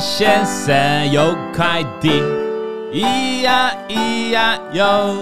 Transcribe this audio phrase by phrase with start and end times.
[0.00, 2.08] 先生有快递，
[2.90, 5.14] 咿呀咿呀哟，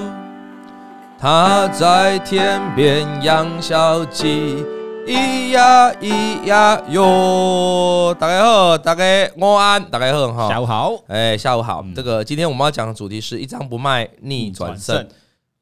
[1.19, 4.65] 他在天边养小鸡，
[5.05, 8.15] 咿呀咿呀哟。
[8.21, 11.85] 大家好，大家午安，大家好哈，下午好，哎，下午好。
[11.97, 15.09] 这个今天我们要讲的主题是一张不卖逆转胜。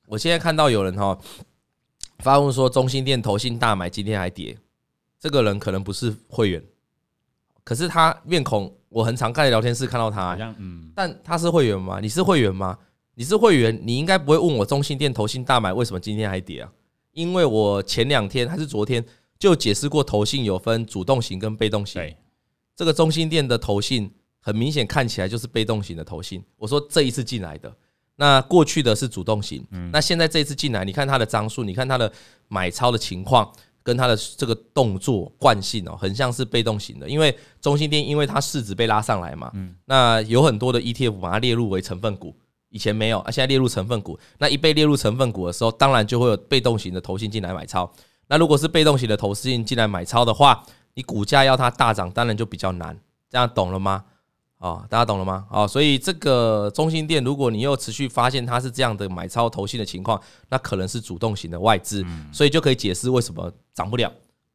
[0.08, 1.16] 我现在看到有人哈
[2.18, 4.58] 发问说，中心店投信大买，今天还跌，
[5.18, 6.62] 这个人可能不是会员。
[7.66, 11.98] 可是他面孔，我很常看在聊天室看到他，嗯，但他是会员吗？
[12.00, 12.78] 你是会员吗？
[13.14, 16.70] 你是会员，你应该不会问我中信店投信大买为什么今天还跌啊？
[17.10, 19.04] 因为我前两天还是昨天
[19.36, 22.00] 就解释过，投信有分主动型跟被动型。
[22.76, 24.08] 这个中心店的投信
[24.38, 26.40] 很明显看起来就是被动型的投信。
[26.56, 27.74] 我说这一次进来的，
[28.14, 32.12] 那过去的是主动型，那现在这一次进来，你看他的张数，你看他的
[32.46, 33.52] 买超的情况。
[33.86, 39.72] 跟它的这个动作惯性哦，很像是被动型的，因为中心店因为它市值被拉上来嘛，嗯。
[39.84, 42.34] 那有很多的 ETF 把它列入为成分股，
[42.68, 47.88] 以前没有啊，现在列入成分股，那一被列入成分股的时候，当然就会有被动型的投信进来买超，
[48.26, 50.64] 那如果是被动型的投信进来买超的话，
[50.94, 52.98] 你股价要它大涨，当然就比较难，
[53.30, 54.04] 这样懂了吗？
[54.58, 55.44] 哦，大家懂了吗？
[55.50, 64.10] 哦，所以这个中心店，如果你又持续发现它是这样的买超投信的情况，那可能是主动型的外资，所以就可以解释为什么涨不了。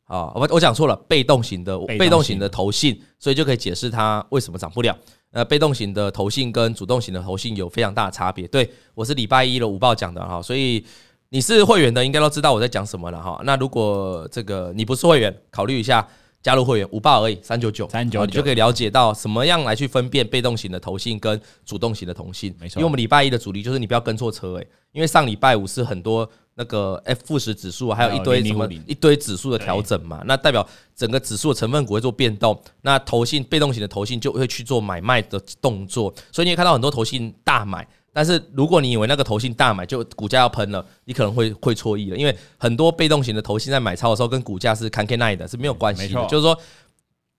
[0.06, 4.98] 啊，我我讲错了，被动型的被动型的投信，所以就可以解释它为什么涨不了。
[5.32, 8.48] 呃，被动型的投信跟主动型的投信有非常大的差别。
[8.48, 10.84] 对，我是礼拜一的午报讲的哈，所以
[11.30, 13.40] 你是会员的应该都知道我在讲什么了哈。
[13.46, 16.06] 那如果这个你不是会员，考虑一下。
[16.42, 22.56] 加入会员五八而已，三九九，三九九，你就可以了解到什么样来去分辨被动型的投信跟主动型的投信。
[22.60, 37.88] 没错，因为我们礼拜一的主力就是你不要跟错车诶，因为上礼拜五是很多那个 F 富时指数，还有一堆什么一堆指数的调整嘛，那代表整个指数的成分股会做变动，那投信被动型的投信就会去做买卖的动作，所以你也看到很多投信大买。
[38.14, 46.58] 但是如果你以为那个投信大买就股价要喷了，你可能会会错意了，因为很多被动型的投信在买超的时候跟股价是 can can 奈的，是没有关系的，就是说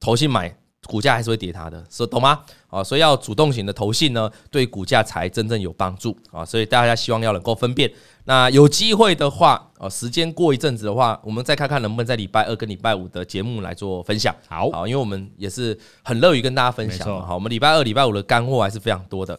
[0.00, 0.54] 投信买
[0.86, 2.40] 股价还是会跌它的，说懂吗？
[2.68, 7.92] 啊，所以要主动型的投信呢，对股价才真正有帮助啊，所以大家希望要能够分辨。
[8.24, 14.34] 那有机会的话，啊，时间过一阵子的话，我们再看看能不能在礼拜二跟礼拜五的节目来做分享。
[14.48, 17.06] 好，好，因为我们也是很乐于跟大家分享。
[17.26, 19.38] 好，我们礼拜二、礼拜五的干货还是非常多的。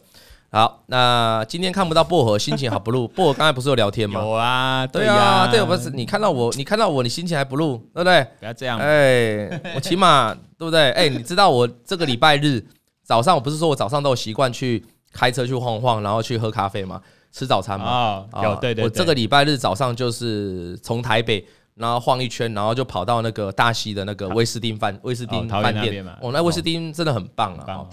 [0.54, 3.08] 好，那今天看不到薄荷，心情好不露。
[3.10, 4.20] 薄荷刚才不是有聊天吗？
[4.20, 8.24] 有啊，对啊，对，不是你看到我，你看到我，你心情还不露，对不对？
[8.38, 10.92] 不要这样，哎，我起码 对不对？
[10.92, 12.64] 哎，你知道我这个礼拜日
[13.02, 17.00] 早上，我不是说我早上都有习惯去开车去晃晃，然后去喝咖啡嘛？
[17.32, 18.24] 吃早餐吗？
[18.40, 18.84] 有，对对。
[18.84, 21.44] 我这个礼拜日早上就是从台北，
[21.74, 26.06] 然后晃一圈，然后就跑到那个大溪的那个威斯汀饭威斯汀饭店。
[26.20, 27.84] 哦，那威斯汀真的很棒啊，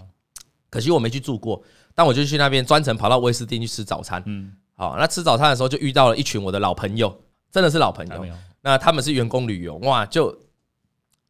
[0.70, 1.60] 可惜我没去住过。
[1.96, 4.22] 但我就去那边专程跑到威斯汀去吃早餐。
[4.26, 7.16] 嗯，好，那吃早餐的时候就遇到了一群我的老朋友，
[7.52, 8.26] 真的是老朋友。
[8.62, 10.38] 那他们是员工旅游，哇，就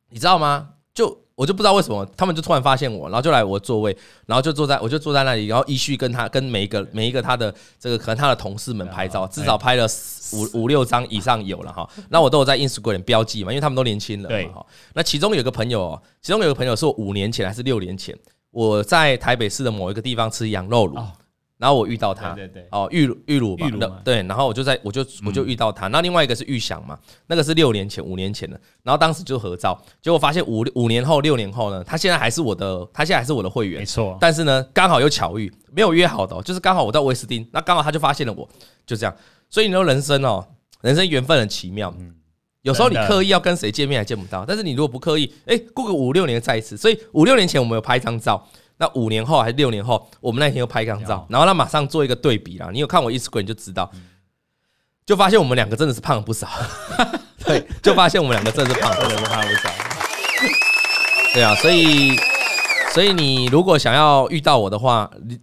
[0.10, 0.70] 你知道吗？
[0.94, 9.88] 就我就不知道为什么，他们就突然发现我，然后就来我座位，然后就坐在我就坐在那里，然后依序跟他跟每一个每一个他的这个可能他的同事们拍照，至少拍了
[10.34, 11.90] 五五六张以上有了哈。
[12.10, 14.66] 那我都有在 Instagram 标记嘛，因为他们都年轻人嘛哈。
[14.94, 18.14] 那其中有个朋友，其中有个朋友是我五年前还是六年前。
[18.52, 20.96] 我在台北市的某一个地方吃羊肉炉，
[21.58, 26.98] 然后我遇到他，对对对，哦，玉玉鲁吧，对，然后我就在我就我就遇到他，那另外一个是玉祥嘛，
[27.28, 38.50] 那个是六年前五年前的，然后当时就合照，结果发现五五年后六年后呢，他现在还是我的，他现在还是我的会员，没错，但是呢，刚好又巧遇，没有约好的，就是刚好我到威斯汀，那刚好他就发现了我，
[38.86, 39.16] 就这样，
[39.50, 40.46] 所以你说人生哦，
[40.82, 41.94] 人生缘分很奇妙。
[42.62, 46.78] 有时候你刻意要跟谁见面还见不到，但是你如果不刻意，哎，过个五六年再一次。
[46.78, 52.70] 所以五六年前我们有拍一张照，那五年后还是六年后，我们那天又拍一张照，然后他马上做一个对比啦。
[52.72, 53.92] 你有看我 Instagram 就知道，
[55.06, 56.48] 就发现我们两个真的是胖了不少。
[57.44, 59.70] 对，就发现我们两个真的是胖，真的是胖了不少。
[61.34, 62.16] 对啊，所以
[62.94, 65.40] 所以你如果想要遇到我的话，你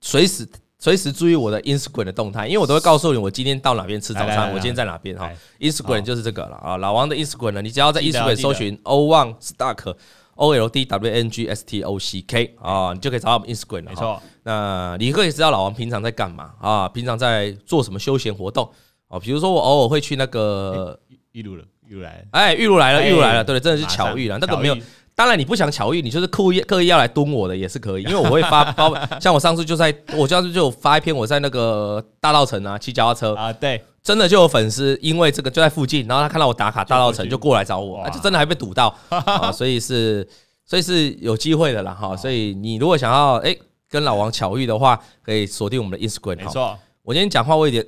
[0.00, 0.48] 随时。
[0.80, 5.28] 随时注意我的 Instagram 的动态，因为我都会告诉你我今天到哪边吃早餐，我今天在哪边哈。
[5.58, 9.96] Instagram 就是这个了啊，老王的 Instagram 呢，你只要在 Instagram 搜寻 Old Stock
[10.36, 13.90] O L D W N G S T O C K 啊，你就可以找到我们 Instagram 了。
[13.90, 16.88] 没错，那你可以知道老王平常在干嘛啊？
[16.88, 18.70] 平常在做什么休闲活动
[19.08, 19.18] 啊？
[19.18, 20.96] 比如说我偶尔会去那个
[21.32, 24.76] 玉露了，玉露来了，哎，玉露来了，玉露来了，对，真的是巧遇了，那个没有。
[25.18, 40.24] 当然，你不想巧遇，你就是刻意刻意要来蹲我的也是可以，因为我会发包， 像我上次就在，我上次就有发一篇我在那个大道城啊骑脚踏车啊，对，真的就有粉丝因为这个就在附近，然后他看到我打卡大道城就过来找我，就真的还被堵到 啊，所以是
[40.64, 42.16] 所以是有机会的啦哈。
[42.16, 43.60] 所以你如果想要哎、欸、
[43.90, 46.36] 跟老王巧遇的话，可以锁定我们的 Instagram。
[46.36, 47.84] 没错，我今天讲话会有点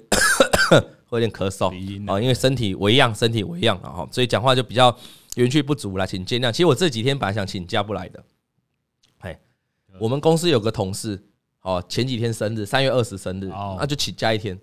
[1.06, 1.68] 会有点咳嗽
[2.12, 4.92] 啊，因为身体微恙，身体微恙了哈，所以讲话就比较
[5.36, 6.50] 元气不足啦，请见谅。
[6.50, 8.24] 其实我这几天本来想请假不来的，
[9.18, 9.38] 哎，
[9.98, 11.22] 我们公司有个同事，
[11.62, 13.48] 哦，前几天生日，三月二十生日，
[13.78, 14.58] 那就请假一天。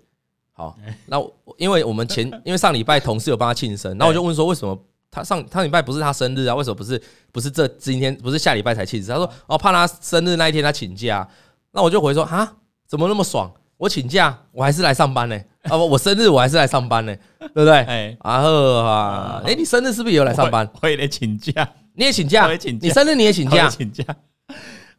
[0.52, 0.76] 好，
[1.06, 1.16] 那
[1.56, 4.76] 因为我们前 因为上礼拜同事有帮他庆生，那我就问说为什么
[5.10, 6.54] 他上上礼拜不是他生日啊？
[6.54, 7.00] 为什么不是
[7.32, 9.14] 不是这今天不是下礼拜才庆生？
[9.14, 11.26] 他说哦，怕他生日那一天他请假。
[11.70, 12.56] 那我就回说啊，
[12.86, 13.52] 怎么那么爽？
[13.76, 15.40] 我请假我还是来上班呢？
[15.70, 17.72] 啊不，我生日我还是来上班呢，对不对？
[17.72, 20.68] 哎，啊呵啊，哎，你生日是不是也有来上班？
[20.82, 24.04] 我也得请假，你也请假，我也请假，你生日你也请假，请假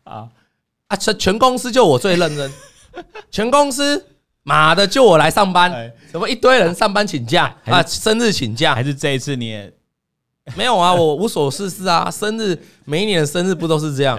[0.04, 0.28] 啊
[0.88, 0.96] 啊！
[0.98, 2.52] 全全公司就我最认真，
[3.32, 4.06] 全公司。
[4.44, 5.72] 妈的，就我来上班，
[6.12, 7.84] 怎么一堆人上班请假啊？
[7.84, 9.72] 生日请假，还是这一次你也
[10.56, 10.92] 没有啊？
[10.92, 14.18] 我无所事事啊，生日每一年的生日不都是这样？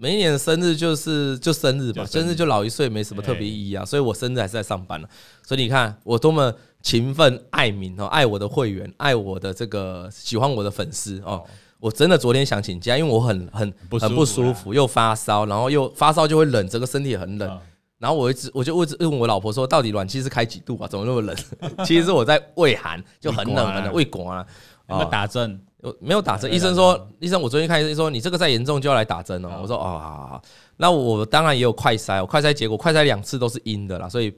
[0.00, 3.84] 每一年的生日就是就生日吧，生日就老一岁，没什么特别意义啊。
[3.84, 5.08] 所以我生日还是在上班了。
[5.42, 11.42] 所以你看我多么勤奋爱民哦，爱我的会员，爱我的这个喜欢我的粉丝哦。
[11.80, 17.58] 我真的昨天想请假，因为我很很很不舒服，又发烧，然后又发烧就会冷，整个身体很冷。
[17.98, 20.86] 然后我一直我就问问我老婆说，到底暖气是开几度啊？
[20.86, 21.36] 怎么那么冷？
[21.84, 24.46] 其实是我在畏寒，就很冷很冷，畏寒啊。
[24.88, 25.60] 有没有打针？
[26.00, 26.52] 没有打针。
[26.52, 29.60] 医生说，医生我昨天看医生说，你这个再严重就要来打针哦。
[29.62, 30.42] 我说哦，好好好。
[30.76, 34.32] 那我当然也有快筛，我快筛结果快筛两次都是阴的啦，所以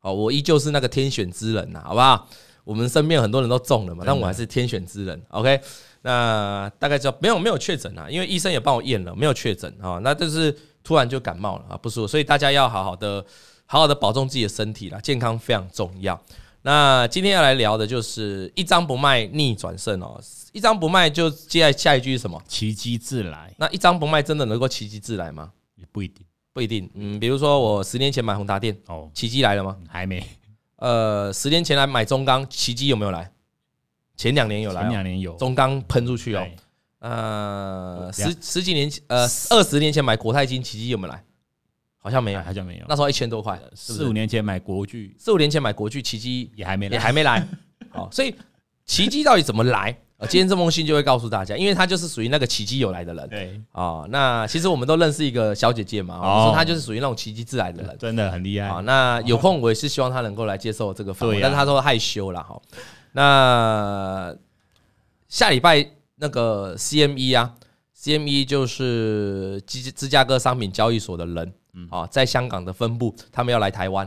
[0.00, 2.26] 哦，我依旧是那个天选之人呐，好不好？
[2.64, 5.20] 我们身边很多人都中了嘛，但我还是天选之人。
[5.30, 5.60] OK，
[6.02, 9.98] 那大概就没有没有确诊啊，因为医生也帮我验了，没有确诊啊。
[10.02, 10.56] 那就是。
[10.82, 13.22] 突然就感冒了啊，不舒服，所以大家要好好的、
[13.66, 16.18] 好好的保重自己的身体啦，健康非常重要。
[16.62, 20.18] 那今天要来聊的就是一张不卖逆转胜哦，
[20.52, 22.42] 一张不卖就接下一句是什么？
[22.46, 23.52] 奇迹自来。
[23.58, 25.52] 那一张不卖真的能够奇迹自来吗？
[25.76, 26.88] 也不一定，不一定。
[26.94, 29.76] 嗯，比如说我十年前买宏达电，哦，奇迹来了吗？
[29.88, 30.24] 还没。
[30.76, 33.30] 呃，十年前来买中钢，奇迹有没有来？
[34.16, 36.46] 前两年有来，前两年有中钢喷出去哦。
[36.98, 41.24] 呃，十十几年前，呃，二十年前买国泰金，奇迹有没有来？
[41.96, 42.84] 好像没有，好像没有。
[42.88, 43.60] 那时候一千多块。
[43.74, 47.46] 四五年前买国巨，四五年前买国巨，奇迹也还没来，也还没来。
[47.90, 48.34] 好，所以
[48.84, 49.96] 奇迹到底怎么来？
[50.20, 53.28] 呃，今天这封信就会告诉大家，因为他就是属于那个奇迹有来的人。
[53.28, 58.80] 对啊，那其实我们都认识一个小姐姐嘛，我说她就是属于那种奇迹自来的人，真的很厉害啊。
[58.82, 62.60] 那有空我也是希望她能够来接受这个访问，但是她说害羞了哈。
[63.12, 64.36] 那
[65.28, 65.90] 下礼拜。
[66.22, 67.54] 那个 CME 啊
[67.98, 71.54] ，CME 就是芝芝加哥商品交易所的人，
[71.88, 74.06] 啊，在香港的分部，他们要来台湾，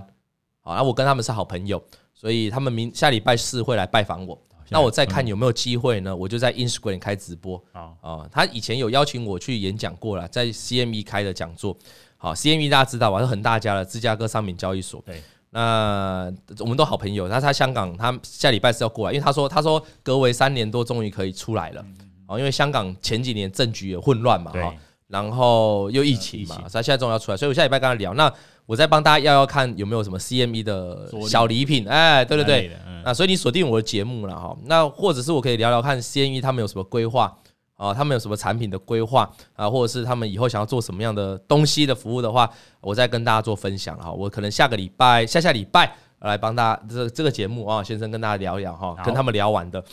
[0.62, 1.84] 啊，那我跟他们是好朋友，
[2.14, 4.40] 所以他们明下礼拜四会来拜访我，
[4.70, 6.16] 那我再看有没有机会呢？
[6.16, 11.78] 我就在 Instagram 开直播，啊，他以前有邀请我去演讲过了，在 CME 开的讲座，
[12.18, 13.20] 好，CME 大家知道吧？
[13.20, 15.22] 是很大家的芝加哥商品交易所，对，
[15.52, 21.86] 那我们都好朋友，那他香港，他下礼拜是要过来，因为他说他说隔为三年多，终于可以出来了。
[22.26, 24.74] 哦，因为香港前几年政局也混乱嘛，哈，
[25.08, 28.34] 然后又疫情嘛，所以现在终于要出来，所以我下礼拜跟他聊，那
[28.66, 32.72] 我再帮大家要要看有没有什么 CME 的小礼品，哎，对对对，
[33.04, 37.36] 那所以你锁定我的节目了哈，那或者是我可以聊聊看 CME 他们有什么规划
[37.76, 42.50] 啊，他们有什么产品的规划啊，或者是他们以后想要做什么样的东西的服务的话，
[42.82, 49.84] 我再跟大家做分享哈，我可能下个礼拜、下下礼拜来帮大家这这个节目啊，先生跟大家聊一聊哈，跟他们聊完的。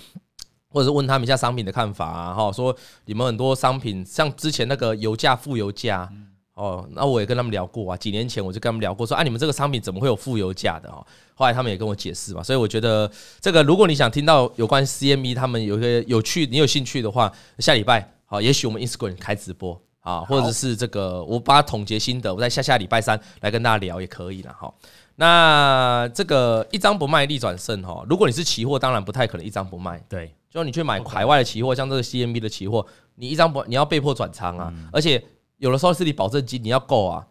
[0.72, 2.72] 或者是问他们一下商品的看法啊，哈，说
[3.06, 6.08] 你们很多商品像之前那个油价负油价，
[6.60, 11.04] 哦，那我也跟他们聊过啊，几年前我就跟他们聊过，说啊，你们这个商品怎么会有负油价的哦？
[11.34, 24.70] 后来他们也跟我解释嘛，所以我觉得这个如果你想听到有关 CME 他们有一个有趣，你有兴趣的话，下礼拜好，也许我们 Instagram 开直播啊，或者是这个我把它总结心得，我在下下礼拜三来跟大家聊也可以了哈。
[25.16, 30.34] 那这个一张不卖逆转胜哈，如果你是期货，当然不太可能一张不卖，对。
[30.50, 35.22] 就你去买海外的期货，像这个 CME 的期货，你一张不，你要被迫转仓啊，而且
[35.60, 37.24] 有的时候是你保证金你要够啊，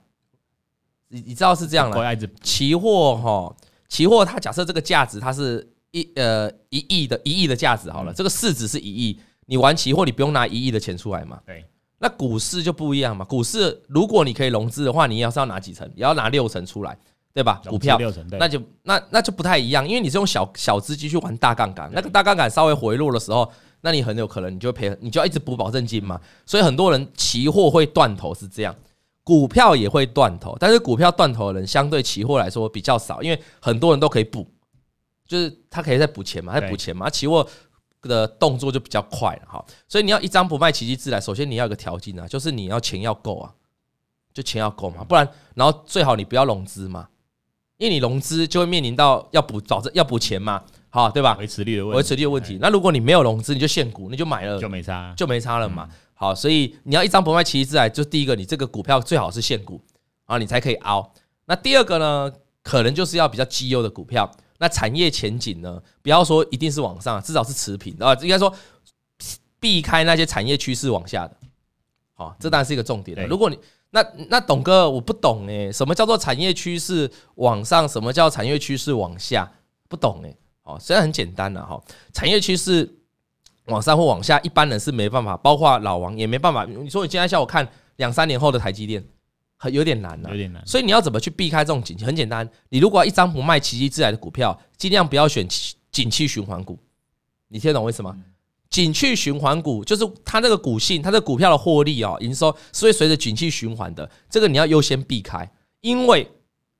[1.10, 3.56] 你你知道是这样的，期货哈，
[3.90, 11.66] 期货它假设这个价值它是一呃一亿的一亿的价值好了，这个市值是一亿，你玩期货你不用拿一亿的钱出来嘛，对，
[11.98, 16.98] 那股市就不一样嘛，股市如果你可以融资的话，你要是要拿几成，也要拿六成出来。
[17.32, 17.62] 对吧？
[17.68, 17.98] 股票。
[18.32, 23.50] 那就那那就不太一样，因为你是用小小资金去玩大杠杆，那个大杠杆稍微回落的时候，
[23.82, 26.20] 那你很有可能你就赔，你就要一直补保证金嘛。
[26.46, 28.76] 所以很多人期货会断头是这样，
[29.24, 34.48] 股票也会断头，但是股票断头的人相对期货来说比较少，因为很多人都可以补，
[35.28, 37.10] 就是他可以再补钱嘛，再补钱嘛。
[37.10, 37.48] 期货
[38.02, 39.64] 的动作就比较快了哈。
[39.88, 41.22] 所以你要一张不卖，奇迹自来。
[41.22, 43.54] 首先你要有个条件啊，就是你要钱要够啊，
[44.34, 47.08] 就钱要够嘛，不然然后最好你不要融资嘛，
[47.78, 51.36] 因为你融资就会面临到要补保证要补钱嘛，好对吧？
[51.40, 52.58] 维持率的问题，维持率的问题。
[52.60, 55.88] 那如果你没有融资，你就限股，你就买了就没差，就没差了嘛。
[56.14, 59.82] 好，所以你要一张不卖，奇迹自来，就第一个你这个股票最好是限股
[60.26, 61.14] 啊，你才可以凹。
[61.46, 64.30] 那第二个呢，可能就是要比较绩优的股票。
[64.58, 68.54] 那产业前景呢，不要说一定是往上，至少是持平啊，应该说
[69.60, 71.38] 避开那些产业趋势往下的。
[72.14, 73.26] 好，这当然是一个重点。
[73.28, 73.58] 如果你
[73.92, 77.88] 那那董哥我不懂诶，什么叫做产业趋势往上？
[77.88, 79.50] 什么叫产业趋势往下？
[79.88, 80.36] 不懂诶。
[80.74, 81.82] 哦，虽然很简单了哈，
[82.14, 82.90] 产业趋势
[83.66, 86.66] 往上或往下，一般人是没办法，包括老王也没办法。
[86.66, 89.04] 你说你今天下午看两三年后的台积电。
[89.62, 90.66] 很有点难了，有点难。
[90.66, 92.06] 所以你要怎么去避开这种景气？
[92.06, 95.46] 很简单，你如果一张不卖、奇迹自来的股票，尽量不要选
[95.92, 96.80] 景气循环股。
[97.50, 98.18] 你听得懂为什么？
[98.70, 104.10] 景气循环股就是它那个股性，它的股票的获利啊、营收是会随着景气循环的。
[104.30, 106.26] 这个你要优先避开，因为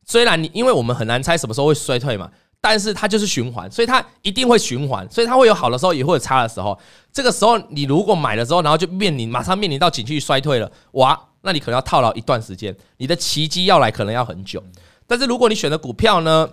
[0.06, 6.78] 虽然你因为我们很难猜什么时候会衰退嘛，但是它就是循环，所以它一定会循环，所以它会有好的时候，也会有差的时候。
[7.12, 11.20] 这个时候你如果买了之后，然后就面临马上面临到景气衰退了，哇！
[11.42, 14.62] 那你可能要套牢一段时间，你的奇迹要来可能要很久。
[15.08, 16.50] 但是如果你选的股票呢，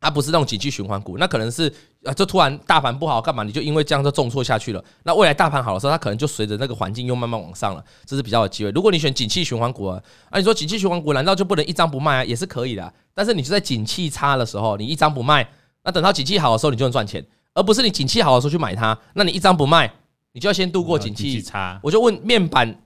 [0.00, 1.72] 它不是那种景气循环股，那可能是
[2.04, 4.82] 啊，就突然大盘不好干嘛，你就因为这样就重挫下去了。
[5.02, 8.70] 那未来大盘好的时候，它可能就随着那个环境又慢慢往上了，这是比较有机会。
[8.70, 12.24] 如果你选景气循环股啊，啊，你说景气循环股难道就不能一张不卖啊？
[12.24, 12.92] 也是可以的。
[13.12, 15.48] 但是你就在景气差的时候，你一张不卖，
[15.82, 17.24] 那等到景气好的时候，你就能赚钱，
[17.54, 19.92] 而不是你景气好的时候去买它，那你一张不卖，
[20.32, 21.80] 你就要先度过景气差。
[21.82, 22.82] 我就问面板。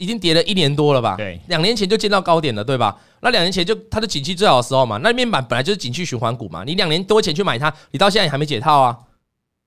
[0.00, 1.14] 已经跌了一年多了吧？
[1.14, 2.96] 对，两年前就见到高点了，对吧？
[3.20, 4.96] 那两年前就它的景气最好的时候嘛。
[5.02, 6.64] 那面板本来就是景气循环股嘛。
[6.64, 8.98] 你两年多前去买它，你到现在也还没解套啊？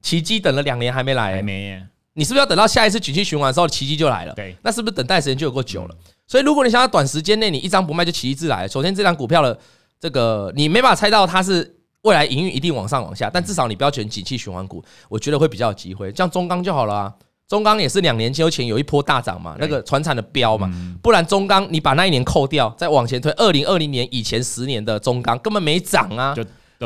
[0.02, 1.80] 奇迹等了两年还没来，还没。
[2.16, 4.34] 你是不是要等到下一次景气循环的时候，奇迹就来了？
[4.34, 5.96] 对，那是不是等待时间就有够久了？
[6.26, 9.56] 所以如果你想要短时间内你一张不卖就奇迹自来，首先这张股票的
[10.00, 17.14] 这个你没办法猜到它是未来营运一定往上往下，但至少你不要选景气循环股，我觉得会比较有机会，像中钢就好了啊。
[17.54, 20.68] 中钢也是两年前前有一波大涨嘛，那个船产的标嘛，
[21.04, 26.36] 不然中钢你把那一年扣掉，再往前推，二零二零年以前十年的中钢根本没涨啊，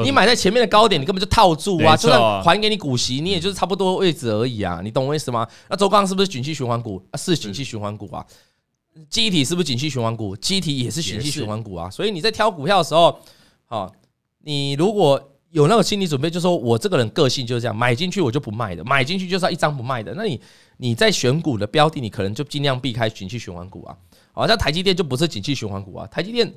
[0.04, 5.48] 你买在前面的高点，你根本就套住啊，就算还给你股息，你也就是差不多位置而已啊，你懂我意思吗？
[5.70, 7.02] 那周钢是不是景气循环股？
[7.18, 8.26] 是景气循环股啊，
[9.10, 10.36] 记忆体是不是景气循环股？
[10.36, 13.18] 记忆体也是景气循环股啊，所以你在挑股票的时候，
[13.68, 13.90] 好，
[14.44, 15.32] 你如果。
[15.58, 20.14] 有那个心理准备，就是说我这个人个性就是这样，买进去我就不卖的，买进去就是要一张不卖的。
[20.14, 20.40] 那你
[20.78, 23.98] 你在选股的标的，你可能就尽量避开景气循环股啊。
[24.34, 26.54] 好像台积电就不是景气循环股啊，台积电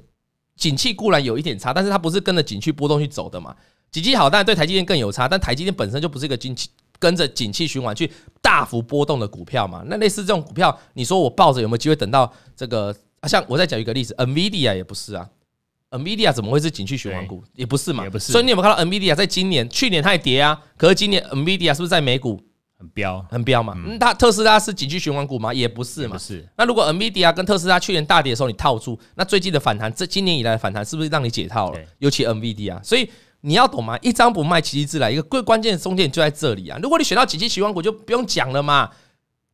[0.55, 3.57] 景气固然有一点差，但是它不是跟着景气波动去走的嘛。
[3.91, 9.83] 景气好，当然对台积电更有差，但台积电本身就不是一个景气跟着景气循环去大幅波动的股票嘛。
[9.87, 12.95] 那类似这种股票，你说我抱着有没有机会等到这个？
[13.27, 15.27] 像我再讲一个例子，NVIDIA 也不是啊。
[15.91, 17.43] NVIDIA 怎么会是景气循环股？
[17.55, 18.31] 也不是嘛，也不是。
[18.31, 20.61] 所以你有没有看到 NVIDIA 在今年、去年它也跌啊？
[20.77, 22.41] 可是今年 NVIDIA 是不是在美股
[22.79, 23.75] 很飙、很飙嘛？
[23.77, 25.53] 嗯，它特斯拉是景气循环股吗？
[25.53, 26.17] 也不是嘛。
[26.17, 26.49] 是。
[26.57, 31.81] 那如果 NVIDIA 跟特斯拉去年大跌的时候你套住，那最近的反弹，这今年以来的反弹是不是让你解套了？
[31.99, 33.99] 尤其 NVIDIA，所以你要懂吗？
[34.01, 35.11] 一张不卖，奇迹自来。
[35.11, 36.79] 一个最关键的中点就在这里啊！
[36.81, 38.89] 如果你选到景气循环股，就不用讲了嘛。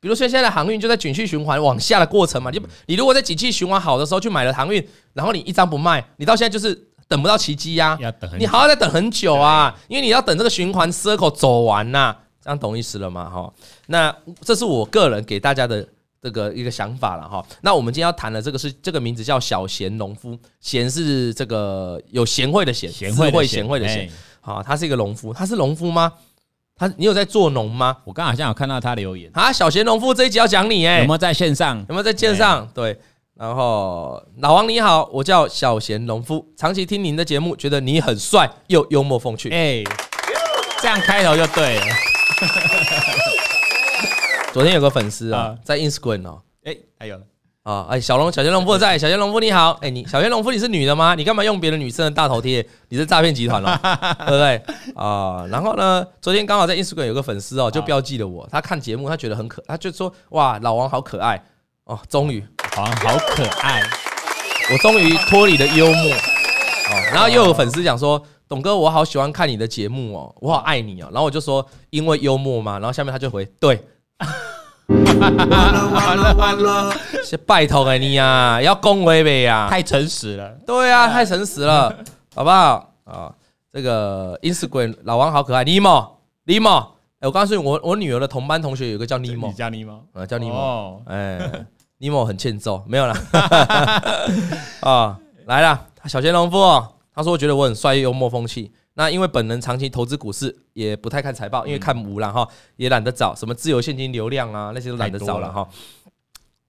[0.01, 6.75] 比如说现在的航运就在景气循环往下的过程嘛，你你如果在景气循环好的时候去买了航运，然后你一张不卖，你到现在就是
[7.09, 7.99] 等不到奇迹呀，
[8.39, 13.29] 你还要再等很久啊，因为你要等这个循环 circle 走完呐，这样懂意思了吗？
[13.31, 13.53] 哈，
[13.87, 15.87] 那这是我个人给大家的
[16.21, 17.45] 这个一个想法了哈。
[17.63, 24.11] 那我们今天要谈的这个是这个名字叫小贤农夫，贤是这个有贤惠的贤，贤惠贤惠的贤，
[24.41, 26.13] 好，他是一个农夫，他是农夫吗？
[26.79, 27.97] 他，你有在做农吗？
[28.05, 29.51] 我刚好像有看到他留言啊。
[29.51, 31.79] 小贤农夫这一集要讲你哎，有没有在线上？
[31.89, 32.69] 有没有在线上？
[32.75, 32.99] 对，
[33.35, 39.49] 然后老王你好，我叫小贤农夫，长期听您的节目，觉得你很帅又幽默风趣。
[39.49, 39.83] 哎，
[40.83, 41.87] 这样开头就对了。
[44.53, 47.19] 昨天有个粉丝啊，在 Instagram 哦，哎，还有。
[47.67, 51.17] 啊，哎，小龙，小贤农夫在， 小贤农夫你好，哎，你小贤农夫你是女的吗？
[51.17, 52.65] 你干嘛用别的女生的大头贴？
[52.91, 53.77] 你是诈骗集团了，
[54.25, 54.63] 对不对？
[54.95, 61.43] 啊，然后呢，昨天刚好在 Instagram 有个粉丝哦，就标记了我，他看节目，他觉得很可，他就说哇，老王好可爱。
[61.87, 62.47] 哦，终于，
[62.77, 63.83] 老王好可爱，
[64.73, 66.13] 我终于脱离了幽默。
[66.13, 73.85] 哦，然后又有粉丝讲说，董哥，我好喜欢看你的节目哦，我好爱你哦，然后我就说因为幽默嘛，然后下面他就回对。
[74.89, 76.95] 完了完了完了！
[77.25, 80.51] 先拜托给你呀，要恭维呗呀，太诚实了。
[80.67, 81.93] 对啊，太诚实了，
[82.35, 82.93] 好不好？
[83.05, 83.33] 啊，
[83.73, 91.39] 这个 Instagram 老王好可爱，尼莫尼莫，我告诉你，我我女儿的同班同学有个叫尼莫，叫尼莫，啊，叫尼莫，哎，
[91.99, 93.17] 尼莫很欠揍，没有啦。
[94.81, 98.71] 啊，来了，小贤农夫哦，他说我觉得我很帅，幽默风趣。
[98.99, 105.69] 那因为本人长期投资股市，也不太看财报，因为看无了哈，也懒得找什么自由现金流量啊，那些都懒得找了哈。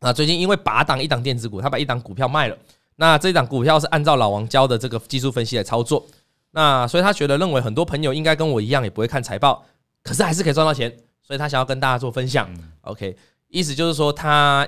[0.01, 2.57] 那最近因为拔档一档电子股，他把一档股票卖了，
[2.97, 6.05] 那这一档股票是按照老王教的这个技术分析来操作，
[6.51, 9.63] 那所以他觉得认为很多朋友应该跟我一样，也不会看财报。
[10.03, 12.49] 可是还是可以赚到钱，所以他想要跟大家做分享。
[12.81, 13.17] OK，
[13.47, 14.67] 意思就是说，他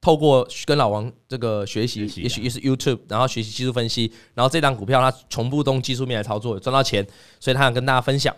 [0.00, 7.06] 透过跟老王这个学习，也许也是 YouTube，然后学习技术分析，然后这档股票他从不用技术面来操作，赚到钱，
[7.40, 8.34] 所以他想跟大家分享。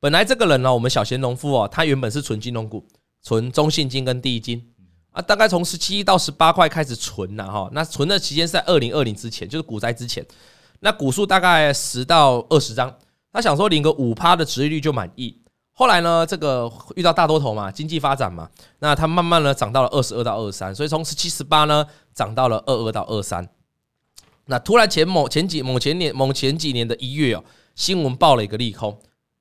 [0.00, 2.84] 本来这个人呢，我们小贤农夫哦，他原本是存金融股，
[3.22, 4.62] 存中信金跟第一金
[5.12, 7.70] 啊，大概从十七到十八块开始存了哈。
[7.72, 10.26] 那存的期间是在二零二零之前，就是股灾之前。
[10.80, 12.94] 那股数大概十到二十张，
[13.32, 15.38] 他想说领个五趴的殖利率就满意。
[15.76, 23.48] 后来呢，这个遇到大多头嘛，经济发展嘛，那它慢慢的涨到了二十二到二十三，所以从十七十八呢涨到了二二到二三。
[24.46, 27.42] 那突然前某前几某前年某前几年的一月哦，
[27.74, 28.96] 新闻报了一个利空，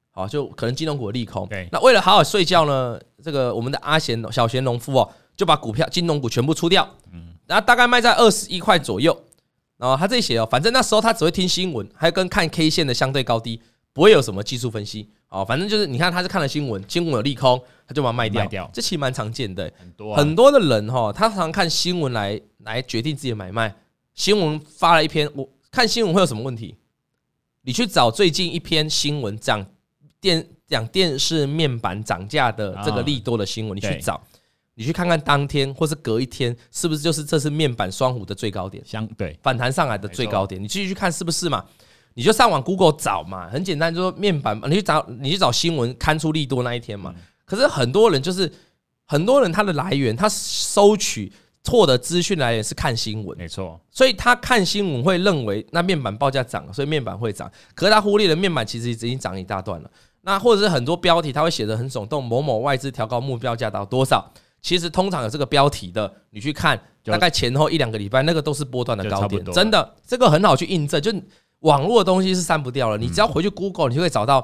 [0.10, 1.48] 好，就可能金融股的利空。
[1.72, 9.16] 那为了好好睡觉呢，这个我们的阿贤小贤农夫哦，就把股票金融股全部出掉，嗯然后大概卖在二十一块左右。
[9.78, 13.62] 然后他这里写哦，反正那时候他只会听新闻，还有跟看 K 线的相对高低。
[13.96, 18.44] 不会有什么技术分析哦，反正就是你看他是看了新闻，新闻有利空，他就把它卖掉。
[18.44, 23.74] 卖掉，这其实蛮常见的，很多很多的人哈，他常常看新闻来来决定自己的买卖。
[24.14, 26.76] 新闻发了一篇，我看新闻会有什么问题？
[27.64, 29.66] 你去找最近一篇新闻讲
[30.22, 34.22] 电讲电视面板涨价的这个利多的新闻，你去找，
[34.76, 38.86] 你去看看当天或是隔一天，是不是就是这是面板双虎的最高点？
[38.86, 41.66] 相对反弹上来的最高点，你继续去看是不是嘛？
[42.16, 47.14] 你就上网 Google 找嘛，很简单，就说面板，你去找，你去找新闻刊出利多那一天嘛。
[47.46, 48.52] 可是很多人就是
[49.06, 51.32] 很多人他的来源，他收取
[51.64, 53.80] 错的资讯来源是看新闻，没错。
[53.92, 57.52] 所以他看新闻会认为那面板报价涨了，所以面板会涨。
[57.74, 59.90] 可是他忽略了面板其实已经涨一大段了。
[60.22, 64.32] 那或者是很多标题他会写得很耸动，某某外资调高目标价到多少？
[64.62, 71.12] 其实通常有这个标题的，你去看大概前后一两个礼拜，那个都是波段的高点，真的，这个很好去印证，就。
[71.64, 74.42] 网络的东西是删不掉了，你只要回去 Google，你就会找到，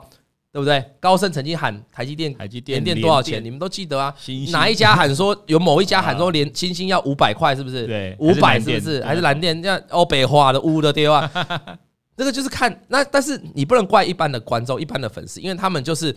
[0.51, 0.83] 对不对？
[0.99, 3.43] 高盛曾经喊台积电，台积电联电多少钱？
[3.43, 4.13] 你们都记得啊？
[4.51, 7.85] 哪一家喊说有某一家喊说连星星要五百块，是不是？
[7.85, 9.03] 对，五百是不是？
[9.03, 11.29] 还是蓝电这样欧北花的乌的电话？
[12.17, 16.13] 这个就是看那，但是你不能怪一般的观众、一般的粉丝，因为他们就是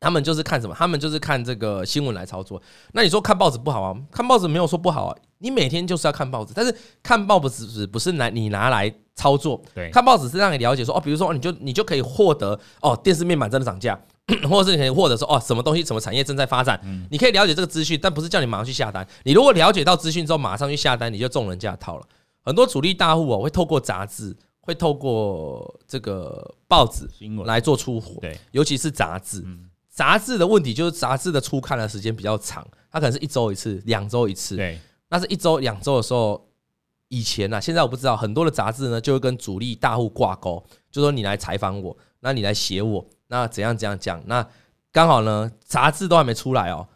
[0.00, 0.74] 他们就是看什么？
[0.74, 2.60] 他们就是看这个新闻来操作。
[2.92, 3.96] 那你说看报纸不好啊？
[4.10, 5.16] 看报纸没有说不好啊。
[5.38, 14.00] 你每天就是要看报纸，但是看报纸只不是拿你拿来操作，对，看报纸是让你了解说哦，比如说你就你就可以获得哦，电视面板真的涨价，
[14.48, 16.80] 或者是你可以获得说哦，什么东西什么产业正在发展，
[17.10, 19.06] 你可以了解这个资讯，但不是叫你马上去下单。
[19.24, 22.06] 你如果了解到资讯之后马上去下单，你就中人家套了。
[22.42, 27.06] 很多主力大户哦会透过杂志，会透过这个报纸
[27.44, 29.44] 来做出货，对，尤其是杂志，
[29.96, 34.78] 杂志的问题就是杂志的初刊的时间比较长，它可能是一周一次，两周一次，对。
[35.08, 36.46] 那是一周、两周的时候，
[37.08, 38.14] 以前呢、啊，现在我不知道。
[38.14, 44.22] 很多的杂志呢，就会跟主力大户挂钩，就说你来采访我，那你来写我，那怎样怎样讲？
[44.26, 44.46] 那
[44.92, 46.86] 刚好呢，杂志都还没出来哦，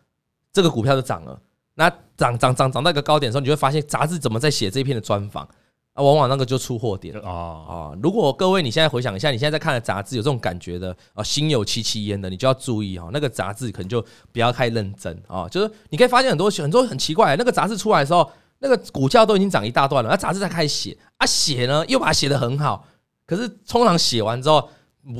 [0.52, 1.40] 这个股票就涨了。
[1.76, 5.48] 那涨涨涨涨到一个高点的时候，你就会发现杂志怎么在写这篇的专访。
[5.94, 7.92] 啊，往往那个就出货点啊啊！
[8.00, 14.00] 如果各位你现在回想一下，你现在在看的杂志有这种感觉的啊，心有戚戚焉的，你就要注意哈，那个杂志可能就
[14.32, 15.48] 不要太认真啊。
[15.48, 22.86] 就是你可以发现很多很多很奇怪，那个杂志出来的时候，那个股价都已经涨一大段了，那杂志才开始写啊，写呢又把它写得很好，
[23.26, 24.68] 可是通常写完之后，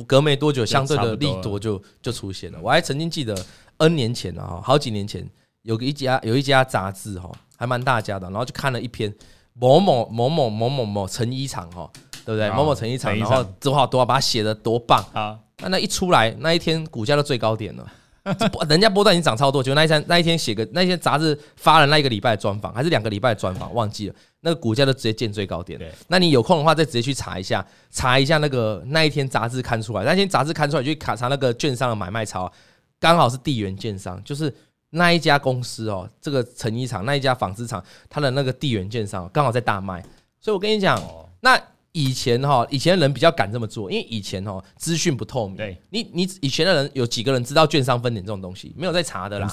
[0.07, 2.59] 隔没多久，相对的利多就就出现了。
[2.61, 3.35] 我还曾经记得
[3.79, 5.29] N 年前啊，好几年前
[5.63, 9.13] 有一家有一家杂志哈，还蛮大家的，然后就看了一篇。
[9.53, 11.89] 某某某某某某某成衣厂哈，
[12.25, 12.49] 对不对？
[12.51, 15.37] 某某成衣厂，然后多少多少把它写的多棒啊！
[15.59, 17.85] 那那一出来，那一天股价都最高点了，
[18.69, 24.15] 人家波段已经涨超多，就那一天那一天写个那些杂志发了那一个礼拜的专访，还是两个礼拜的专访，忘记了。
[24.39, 25.79] 那个股价就直接见最高点。
[26.07, 32.51] 那你有空的话，再直接去查一下，查一下那个那一天杂志刊出来，那天杂志刊出来就卡查那个券商的买卖潮，
[32.99, 34.51] 刚好是地缘券商，就是。
[34.91, 40.01] 那一家公司哦，这个成衣厂，那一家纺织厂，它的那个地缘券商刚好在大卖，
[40.39, 41.01] 所以我跟你讲，
[41.39, 41.59] 那
[41.93, 48.73] 以前哈，以前的人比较敢这么做，因为以前哦资讯不透明，对，你你以前的人有几个人知道券商分点这种东西？
[48.77, 49.49] 没有在查的啦，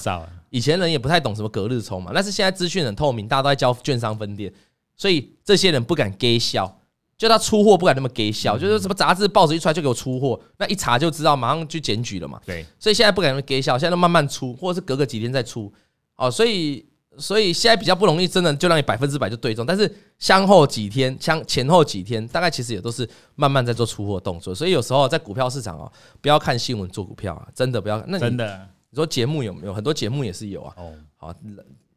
[0.51, 4.53] 以前人也不太懂什么隔日冲嘛，但是现在资讯很透明，大家都在教券商分点，
[4.96, 6.78] 所以这些人不敢给笑，
[7.18, 12.40] 就他出货不敢那么给笑，就是什么杂志报纸一出来就给我出货，那一查就知道，马上就检举了嘛。
[12.46, 15.70] 对，所以现在不敢那么给笑，现在都慢慢出，或者是隔个几天再出。
[16.14, 19.66] 哦，所以所以现在比较不容易，真的就让你百分之百就对中。
[19.66, 24.54] 但是相后几天，相前后几天，大概其实也都是慢慢在做出货动作。
[24.54, 28.00] 所以有时候在股票市场哦，不要看新闻做股票啊，真的不要。
[28.07, 29.74] 那真的，你说节目有没有？
[29.74, 30.72] 很多节目也是有啊。
[30.76, 31.35] 哦，好，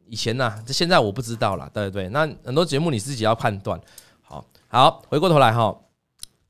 [0.08, 1.70] 以前呐、啊，这现在我不知道了。
[1.72, 3.80] 对对对，那很多节目你自己要判断。
[4.74, 5.78] 好，回过头来哈。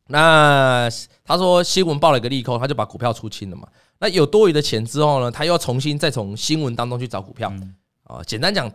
[0.05, 0.87] 那
[1.25, 3.67] 他说新闻报了一个利空，他就把股票出清了嘛。
[3.97, 7.51] 那有多余的钱之后呢，他又要重新再从新闻当中去找股票
[8.03, 8.21] 啊。
[8.23, 8.71] 简单讲，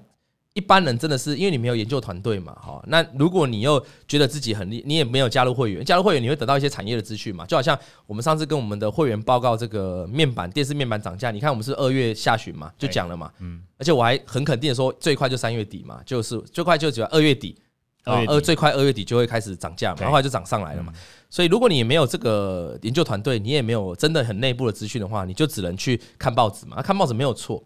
[0.52, 2.82] 一般人真的是因为你没有研究团队嘛，哈。
[2.88, 7.46] 那如果你又觉得自己很厉，你也没有加入会员，加入会员你会得到一些产业的资讯嘛。
[7.46, 7.78] 就好像
[8.08, 13.62] 我们上次跟我们的会员报告这个面板电视面板涨价，你看我们是二月下旬嘛，就讲了嘛，嗯。
[13.78, 17.56] 而且我还很肯定的说，最快就三月底嘛，就是最快就只要二月底。
[18.06, 20.92] 啊，二最快二月底就会开始涨价嘛，然后后来就涨上来了嘛。
[21.28, 26.80] 所以如果你没有这个研究团队，你也没有真的很内部的资讯的话，你就只能去看报纸嘛。
[26.80, 27.62] 看报纸没有错，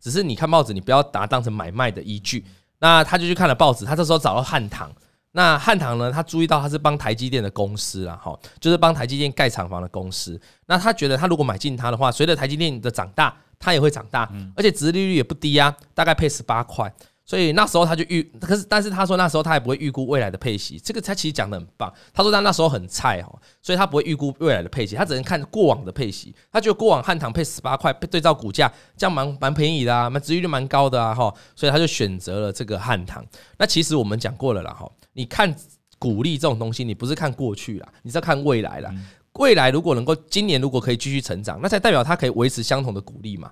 [0.00, 2.44] 只是你看报纸，你不要把它当成买卖的依据。
[2.78, 4.90] 那他就去看了报纸，他这时候找到汉唐。
[5.32, 10.40] 那汉唐呢，他注意到他是帮台积电的公司啦，哈，就是帮台积电盖厂房的公司。
[10.66, 16.92] 那他觉得他如果买进它的话，随着台积电的长大，它也会长大，而且殖利率也不低啊，大概配十八块。
[17.32, 21.90] 所以那时候他就预，可是但是他说那时候他也不会预估未来的配息，这个他其实讲的很棒。
[22.12, 26.34] 他说他那时候很菜哈，所以他不会预估未来的配息，他只能看过往的配息。
[26.50, 33.24] 他觉得过往汉唐配十八块，对照股价这样蛮蛮便宜的啊，蛮值利率蛮高的啊哈，所以他就选择了这个汉唐。
[33.56, 35.56] 那其实我们讲过了啦哈，你看
[35.98, 38.92] 股利这种东西，你不是看过去啦，你是要看未来啦。
[39.38, 43.50] 未来如果能够今年如果可以继续成长，那才代表它可以维持相同的股利嘛，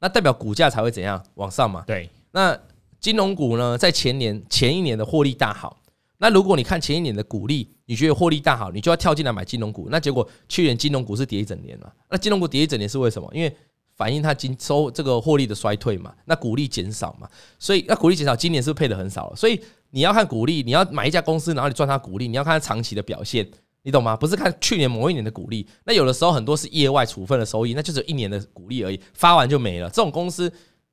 [0.00, 1.84] 那代表股价才会怎样往上嘛。
[1.86, 2.58] 对，那。
[3.00, 5.78] 金融股呢，在前年前一年的获利大好。
[6.18, 9.88] 那如果你看前一年的股利，你觉得获利大好，你就要跳进来买金融股。
[9.90, 11.90] 那结果去年金融股是跌一整年了。
[12.10, 13.26] 那金融股跌一整年是为什么？
[13.32, 13.50] 因为
[13.96, 16.12] 反映它今收这个获利的衰退嘛。
[16.26, 17.26] 那股利减少嘛，
[17.58, 19.36] 所以那股利减少，今年是不是配的很少了？
[19.36, 19.58] 所以
[19.92, 23.50] 你要看股利，你要买一家公司，然后你赚它股利，你要看它长期的表现，
[23.82, 24.14] 你懂吗？
[24.14, 25.66] 不是看去年某一年的股利。
[25.86, 29.88] 那有的时候很多是业外处分的收益，那就是一年的股利而已，发完就没了。
[29.88, 30.52] 这种公司。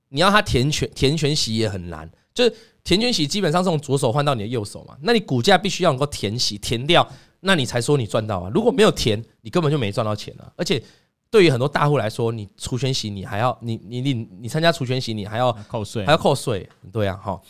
[0.09, 4.95] 你要他填全填全洗也很难，就是填全洗基本上是从左手换到你的右手嘛。
[5.01, 7.05] 那你股价必须要能够填洗填掉，
[7.41, 8.49] 那你才说你赚到啊。
[8.53, 10.51] 如果没有填，你根本就没赚到钱啊。
[10.55, 10.81] 而且
[11.29, 16.67] 对于很多大户来说，你除权息你还要你你你你参加除权息你还要扣税，还要扣税。
[16.91, 17.41] 对啊，哈。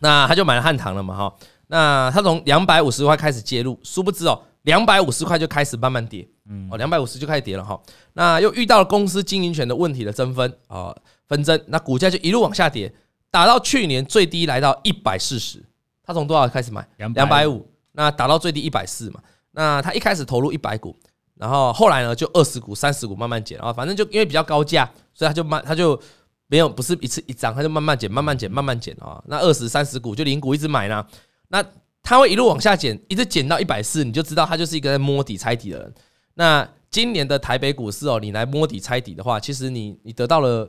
[0.00, 1.34] 那他就买了汉唐了嘛，哈。
[1.68, 7.80] 那他从两百五十块开始介入，殊不知哦，两百五十块就开始慢慢跌，嗯，哦，两百五十就开始跌了哈。
[8.12, 10.94] 那又遇到了公司经营权的问题的争分啊。
[11.30, 12.92] 纷争，那股价就一路往下跌，
[13.30, 15.64] 打到去年最低来到一百四十。
[16.02, 16.84] 他从多少开始买？
[16.96, 17.64] 两百五。
[17.92, 19.20] 那打到最低一百四嘛。
[19.52, 20.96] 那他一开始投入一百股，
[21.36, 26.00] 然后后来呢就二十股、三十股慢慢减啊，反正就因为比较高价，所以他就慢，他就
[26.48, 29.22] 没有不是一次一张，他就慢慢减、慢慢减、慢慢减啊。
[29.28, 31.06] 那二十三十股就零股一直买呢，
[31.48, 31.64] 那
[32.02, 35.94] 他会一路往下减，一直减到一百四，你就知道他就是一个在摸底猜底的人。
[36.34, 40.68] 那今年的台北股市哦，你来摸底猜底的话，其实你你得到了。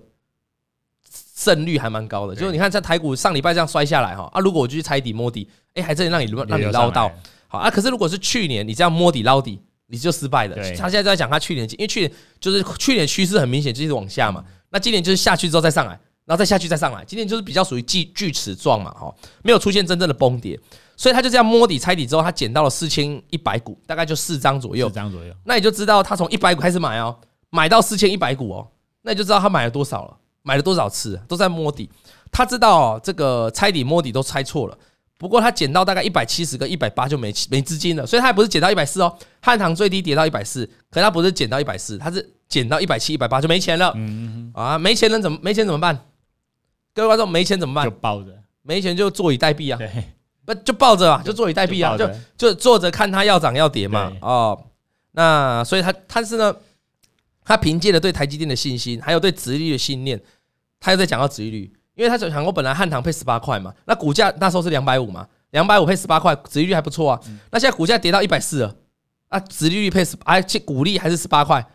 [1.42, 7.12] 胜率还蛮高的，就是你看在台股上礼拜这样摔下来哈啊，如果我就去猜底摸底，哎，还真的让你让你捞到。
[7.48, 7.72] 好啊。
[7.72, 10.56] 可是如果是去年你这样摸底捞底，你就失败了。
[10.78, 15.94] 他现在在讲他去年，因为去年就是去年趋势很明显就是往下嘛，那今年就是下去之后再上来，
[16.26, 20.60] 然后再下去再上来，今年就是比较属于锯锯齿状嘛哈，没有出现真正的崩跌，
[20.96, 27.18] 所以他就这样摸底猜底之后，他捡到了四千一百股，大概就四张左右，四张左右，那你就知道他从一百股开始买哦，
[27.50, 28.68] 买到四千一百股哦，
[29.02, 30.18] 那你就知道他买了多少了。
[30.44, 31.90] 买了多少次都在摸底，
[32.32, 34.78] 他知道哦，这个猜底摸底都猜错了。
[35.18, 39.16] 不过他捡到大概一百七十个一百八就没没资金了，所以他也不是捡到一百四哦。
[39.40, 43.94] 汉唐最低跌到一百四，可他不是捡到一百四，他是捡到一百七一百八就没钱了。
[43.96, 45.96] 嗯啊，没钱能怎么没钱怎么办？
[46.96, 47.86] 各位观众没钱怎么办？
[47.86, 48.32] 就抱着，
[48.64, 49.78] 没钱就坐以待毙啊。
[49.78, 49.90] 对，
[50.44, 54.12] 不就抱着啊，就坐以待毙啊，就就坐着看他要涨要跌嘛。
[54.22, 54.60] 哦，
[55.12, 56.56] 那所以他他是呢。
[57.44, 60.22] 他凭借着对台积电的信心，还有对殖利率的信念，
[60.80, 67.20] 他又在讲到殖利率，因为他想过本来汉唐配十八块嘛，那股价那时候是两百五嘛，两百五配十八块，殖利率还不错啊。
[67.52, 68.76] 那现在股价跌到一百四了，
[69.30, 71.66] 啊，殖利率配十，而且股利还是十八块，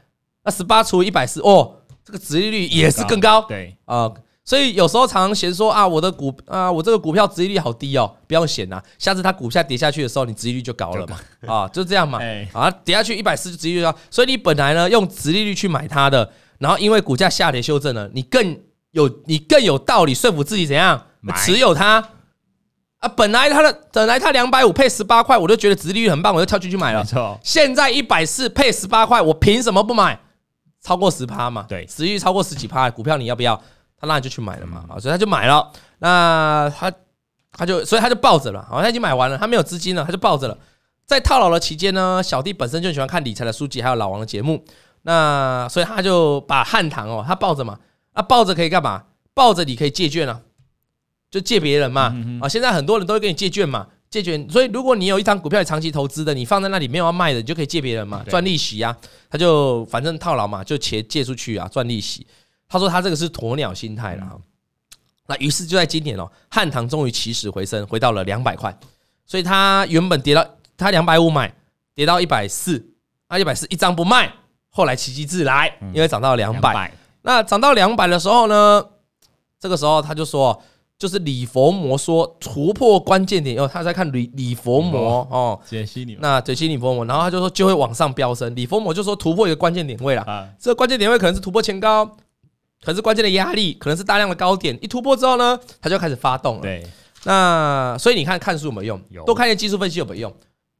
[0.44, 4.12] 那十八除以一百四，哦，这个殖利率也是更高，对啊。
[4.46, 8.80] 所以有时候常常嫌说啊，我的股啊，我这个股票殖利率好低哦，不要嫌呐。
[8.96, 11.18] 下次它股价跌下去的时候，你殖利率就高了嘛，
[11.52, 12.20] 啊，就这样嘛，
[12.52, 13.92] 啊，跌下去一百四就殖利率高。
[14.08, 18.56] 所以你本来呢用殖利率去买它的，然后因为股价下跌修正了，你更
[18.92, 22.08] 有你更有道理说服自己怎样持有它啊，
[23.00, 27.00] 啊，本来它的本来它两百五配十八块，我就觉得殖利率很棒，我就跳进去买了。
[27.00, 30.20] 没错，现在一百四配十八块，我凭什么不买？
[30.80, 31.66] 超过十趴嘛？
[31.68, 33.60] 对，殖利率超过十几趴，股票你要不要？
[33.98, 35.72] 他那就去买了嘛，啊，所以他就买了。
[35.98, 36.92] 那他
[37.52, 40.58] 他就所以他就抱着了，好，他已经买完了，他没有资金了，他就抱着了。
[41.06, 44.64] 在套牢的期间呢，小弟本身就喜欢看理财的书籍，还有老王的节目。
[45.02, 47.78] 那所以他就把汉唐哦，他抱着嘛，
[48.12, 49.04] 啊，抱着可以干嘛？
[49.32, 50.40] 抱着你可以借券啊，
[51.30, 52.12] 就借别人嘛。
[52.40, 54.50] 啊，现在很多人都会给你借券嘛，借券。
[54.50, 58.96] 所以如果你有一张股票长期投资的，你放在那里没有要卖的，你就可以借别人嘛，赚利息啊。
[59.30, 62.26] 他就反正套牢嘛，就钱借出去啊，赚利息。
[62.68, 64.40] 他说他这个是鸵鸟心态了。
[65.26, 68.76] 那于是就在今年哦，汉唐终于起死回生，回到了两百块。
[69.24, 70.46] 所以他原本跌到。
[70.78, 71.50] 他两百五买，
[71.94, 72.90] 跌到一百四，
[73.28, 74.30] 啊，一百四一张不卖，
[74.68, 76.92] 后来奇迹自来，因为涨到两百。
[77.22, 78.84] 那涨到两百的时候呢，
[79.58, 80.62] 这个时候他就说，
[80.98, 88.54] 就是李佛魔说突破关键点，哦，他在看李李佛魔哦，解析你，那解析李佛魔，然后他就说就会往上飙升。
[88.54, 92.04] 李佛魔就说突破一个关键点位了，这个关键点位可能是突破前高，
[92.86, 96.62] 可是关键的压力，可能是大量的高点，一突破之后呢，它就开始发动了。
[96.62, 96.86] 对，
[97.24, 99.24] 那所以你看看书有没有用？
[99.24, 100.36] 多看一些技术分析有没有用？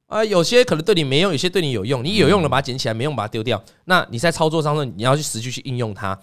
[0.06, 2.04] 啊，有些可能对你没用，有些对你有用。
[2.04, 3.60] 你有用的把它捡起来，没用把它丢掉。
[3.86, 6.16] 那你在操作上呢，你要去实际去应用它。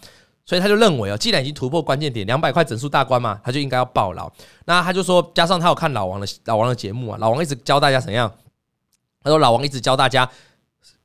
[0.46, 4.32] 所以他就认为哦，既然已经突破关键点，两百块整数大关嘛，他就应该要爆牢。
[4.64, 8.32] 那他就说，加上他有看老王的老王的节目啊，老王一直教大家怎样。
[9.22, 10.30] 他说老王一直教大家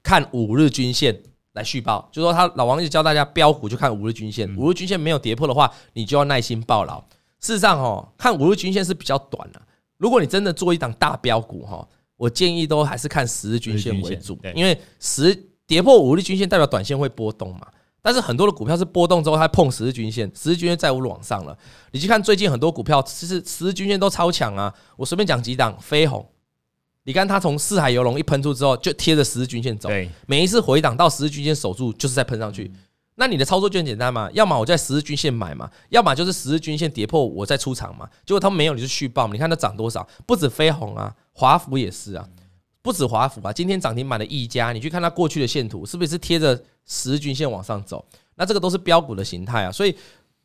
[0.05, 1.21] 看五日均线
[1.59, 6.99] 来续报，就说他老王一直教大家标股就看五日均线，五日均线没有跌破的话，你就要耐心抱牢。
[7.41, 9.61] 事实上哦，看五日均线是比较短的。
[9.99, 11.87] 如果你真的做一档大标股哈。
[12.19, 15.33] 我建议都还是看十日均线为主，因为十
[15.69, 17.69] 跌破五日均线代表短线会波动嘛。
[18.03, 21.57] 但是很多的股票是波动之后它碰十日均线，十日均线再无往上了。
[21.93, 24.75] 你去看最近很多股票，其实十日均线都超强啊。
[24.97, 26.29] 我随便讲几档，飞鸿，
[27.09, 29.89] 你看它从四海游龙一喷出之后就贴着十日均线走，
[30.27, 32.71] 每一次回档到十日均线守住就是再喷上去。
[33.15, 38.07] 那你的操作就很简单嘛，要么我在十日均线买嘛，要么就是十日均线跌破我再出场嘛。
[38.27, 39.33] 结果他们没有，你就续报嘛。
[39.33, 40.07] 你看它涨多少？
[40.27, 42.29] 不止飞鸿啊，华孚也是啊，
[42.83, 43.51] 不止华孚啊。
[43.51, 48.05] 今天涨停板的一家，你去看它过去的线图，是不是贴着十日均线往上走？
[48.35, 49.73] 那这个都是标股的形态啊。
[49.73, 49.97] 所以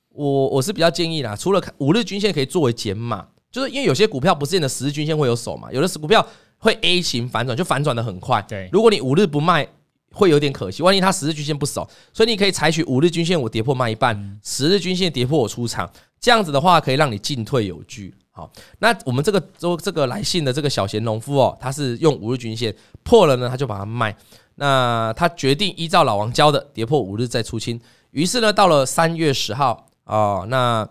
[0.08, 6.26] 我我是比较建议啦，除了看五日均线可以作为减码，就是因为有些股票不是见得十日均线会有手嘛，有的是股票
[6.64, 8.42] 会 A 型反转，就反转的很快。
[8.50, 9.68] 对，如果你五日不卖。
[10.16, 18.14] 会有点可惜，万一它十日均线不守，所以你可以采取五日均线我跌破卖一半，十日均线跌破我出场，这样子的话可以让你进退有据。
[18.30, 18.48] 好，
[18.78, 22.72] 那我们这个周这个来信的这个小贤农夫哦，他是用五日均线
[23.02, 24.16] 破了呢，他就把它卖。
[24.54, 27.82] 那他决定依照老王教的，跌破五日再出清。
[28.12, 30.88] 于是呢，到了三月十号哦，那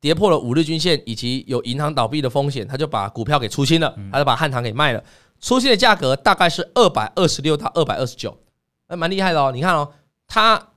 [0.00, 5.04] 跌破了五日均线以及有银行倒闭的风险，他就把股票给出清了，他就把汉唐给卖了。
[5.40, 8.36] 出清的价格大概是二百二十六到二百二十九，
[8.86, 9.52] 哎蛮厉害的哦。
[9.52, 9.92] 你看哦，
[10.26, 10.68] 他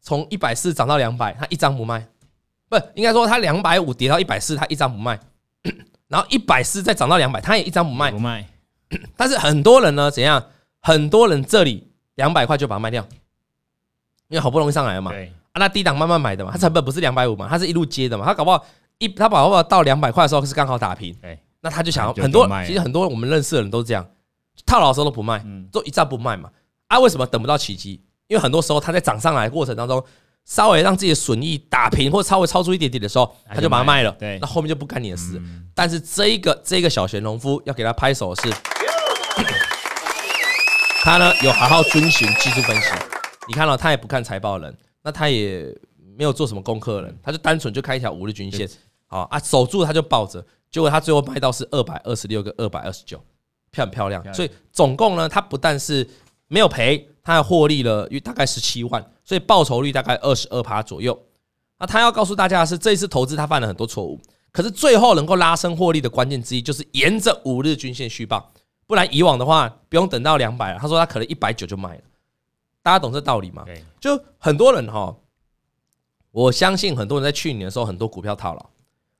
[0.00, 2.06] 从一百四涨到两百，他一张不卖，
[2.68, 5.18] 不应该说他两百五跌到一百四，他一张不卖。
[6.08, 8.10] 然后一百四再涨到两百，他也一张不卖。
[8.10, 8.44] 不卖。
[9.16, 10.44] 但是很多人呢，怎样？
[10.80, 13.06] 很多人这里两百块就把它卖掉，
[14.28, 15.10] 因为好不容易上来了嘛。
[15.10, 15.32] 对。
[15.52, 18.24] 啊，那低档慢慢买的嘛，它成本不是两百五嘛，它是一路接的嘛。
[18.24, 18.64] 它搞不好
[18.98, 21.16] 一，它搞不好到两百块的时候是刚好打平。
[21.62, 24.06] 那他就想要很多，其实很多我们认识的人都这样，
[24.64, 26.48] 套牢的时候都不卖，都一站不卖嘛。
[26.88, 28.02] 啊，为什么等不到奇迹？
[28.28, 30.02] 因为很多时候他在涨上来的过程当中，
[30.46, 34.10] 稍微让自己的损益打平或稍微超出一点点的时候，他就把它卖了。
[34.12, 35.40] 对，那后面就不干你的事。
[35.74, 38.54] 但是这一个这个小闲农夫要给他拍手的是，
[41.02, 42.88] 他呢有好好遵循技术分析。
[43.48, 45.74] 你看到他也不看财报的人，那他也
[46.16, 48.68] 没有做什么功课了，他就单纯就开一条五日均线，
[49.06, 50.44] 好啊，守住他就抱着。
[50.70, 53.20] 结果他最后卖到是二百二十六跟二百二十九，
[53.70, 54.22] 漂不漂亮？
[54.32, 56.08] 所以总共呢，他不但是
[56.46, 61.18] 没有赔，他还获利了大概十七万，所以报酬率大概二十二趴左右。
[61.78, 64.20] 那他要告诉大家的是，这一次投资他犯了很多错误，
[64.52, 68.52] 可是最后能够拉升获利的关键之一就是沿着五日均线续报，
[68.86, 70.78] 不然以往的话不用等到两百了。
[70.78, 72.02] 他说他可能一百九就卖了，
[72.82, 73.64] 大家懂这道理吗？
[74.00, 75.14] 就很多人哈，
[76.30, 78.66] 我相信很多人在去年的时候很多股票套牢。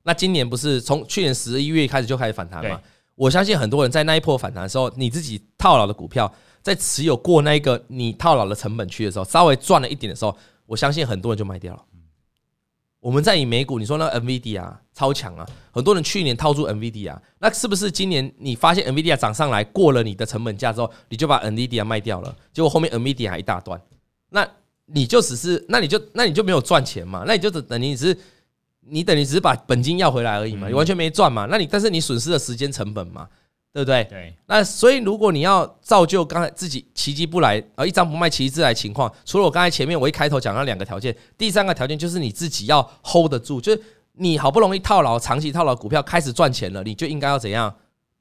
[0.03, 2.81] 那今年不是从去年十一月开始就开始反弹吗？
[3.14, 11.85] 我相信很多人在那一波反弹的时候，你自己套牢的股票，在持有过那个你套牢的成本区的时候，稍微赚了一点的时候，我相信很多人就卖掉了。
[13.00, 22.36] 我们在以美股，你说那 NVIDIA 啊，超强啊，很多人去年套住 NVIDIA 啊，那是不是今年你发现 NVIDIA 涨上来过了你的成本价之后，你就把 NVIDIA 卖掉了？
[22.52, 23.80] 结果后面 NVIDIA 还一大段，
[24.28, 24.46] 那
[24.86, 27.24] 你就只是，那你就那你就没有赚钱嘛？
[27.26, 28.18] 那你就等等你只是。
[28.92, 31.46] 你等于只是把本金要回来而已嘛，你完全没赚嘛。
[31.48, 33.28] 那你但是你损失了时间成本嘛，
[33.72, 34.04] 对不对？
[34.04, 34.35] 对。
[34.46, 47.74] 那所以如果你要造就刚才自己奇迹不来，而一张不卖奇迹自来情况，除了我刚才前面我一开头讲那两个条件，第三个条件就是你自己要 hold 得住，就是你好不容易套牢长期套牢股票开始赚钱了，你就应该要怎样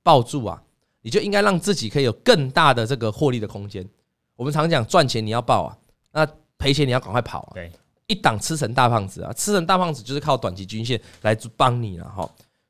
[0.03, 0.61] 抱住啊？
[1.01, 3.87] 你就应该让自己可以有更大的这个获利的空间。
[4.35, 5.77] 我们常讲赚钱你要抱啊，
[6.11, 7.51] 那赔钱你要赶快跑啊。
[7.53, 7.71] 对。
[8.07, 9.31] 一档吃成大胖子啊！
[9.33, 12.27] 吃成大胖子就是靠短期均线来帮你了哈。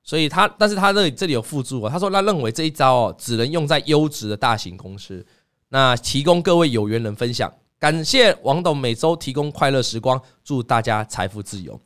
[0.09, 5.23] 所以他，但是他这里这里有附注啊，他说他认为这一招哦，只能用在优质的大型公司。
[5.67, 11.79] 那提供各位有缘人分享，感谢王董每周提供快乐时光，祝大家财富自由。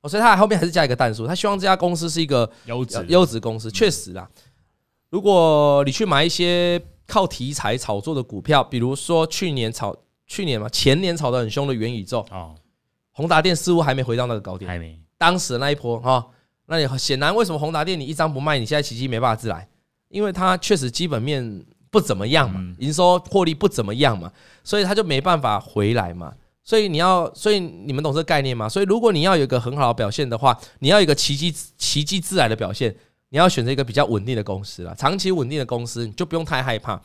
[0.00, 3.70] 哦，所以他后面还是加一个但书，他希望这家公司是一个优质优质公司。
[3.70, 4.26] 确实啦，
[5.10, 9.94] 如果你去买一些靠题材炒作的股票，比如说去年炒
[10.26, 12.54] 去年嘛，前年炒得很凶的元宇宙哦。
[13.12, 14.98] 宏达电似乎还没回到那个高点，还没。
[15.18, 16.26] 当时的那一波哈，
[16.70, 19.66] 那你显然为什么宏达电你一张不卖，你现在奇迹没办法自来？
[20.10, 24.30] 因为它确实基本面不怎么样嘛，营收获利不怎么样嘛，
[24.62, 26.34] 所以它就没办法回来嘛。
[26.62, 28.68] 所以你要，所以你们懂这个概念吗？
[28.68, 32.94] 所以如果你要有一个很好的表现的话，你要有一个奇迹奇迹自来的表现，
[33.30, 37.00] 你要选择一个比较稳定的公司啦，长期稳定的公司，你就不用太害怕。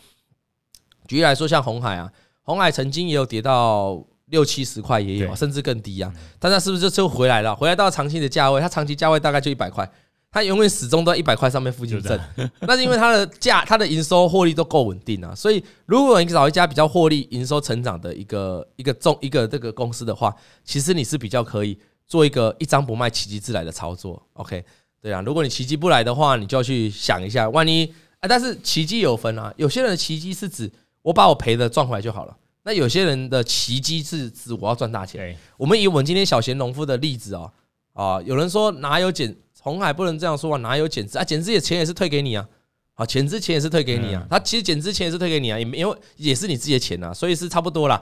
[1.07, 4.03] 举例来说，像红海啊，红海曾经也有跌到。
[4.33, 6.11] 六七十块也有，甚至更低啊！
[6.39, 7.55] 但它是不是就就回来了？
[7.55, 9.87] 回来到长期的价位，它长期价位大概就一百块，
[10.31, 12.19] 它永远始终都在一百块上面附近挣。
[12.61, 15.35] 那是因为它的价、 它的营收获利都够稳定啊。
[15.35, 24.19] 所以，如果你找一家比较获利、营收成长的一个一个重一个这个公司的话，其实你是比较可以做一个一张不卖、奇迹自来的操作。
[24.33, 24.65] OK，
[24.99, 27.85] 对啊，如果你奇迹不来的话，你就要去想一下，万一
[28.19, 30.71] 啊，但是奇迹有分啊，有些人的奇迹是指
[31.03, 32.35] 我把我赔的赚回来就好了。
[32.63, 35.37] 那有些人的奇迹是指我要赚大钱。
[35.57, 37.51] 我们以我们今天小贤农夫的例子哦，
[37.93, 41.23] 啊，有人说哪有减红海不能这样说啊，哪有减资啊？
[41.23, 42.47] 减资也钱也是退给你啊，
[42.93, 44.25] 啊，减资钱也是退给你啊。
[44.29, 48.01] 他其实减资钱也是退给你啊，也因为也是你自己的钱啊，所以是差不多啦。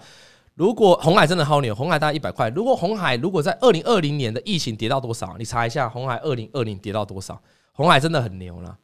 [0.54, 2.50] 如果红海真的好牛，红海大概一百块。
[2.50, 5.36] 如果红海如果在二零二零年的疫情跌到多少？
[5.40, 7.42] 你查一下红海二零二零跌到多少？
[7.72, 8.78] 红海真的很牛了，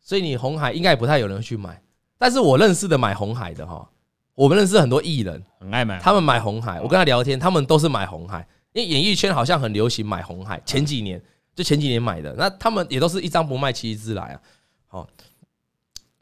[0.00, 1.82] 所以你红海应该也不太有人去买。
[2.16, 3.86] 但是我认识的买红海的哈。
[4.40, 6.80] 我们认识很多艺人，很爱买，他们买红海。
[6.80, 8.38] 我跟他聊天，他们都是买红海，
[8.72, 10.58] 因为演艺圈好像很流行买红海。
[10.64, 11.22] 前几年
[11.54, 14.40] 就前几年买的，那他们也都是一张不卖，奇迹自来啊。
[14.86, 15.06] 好，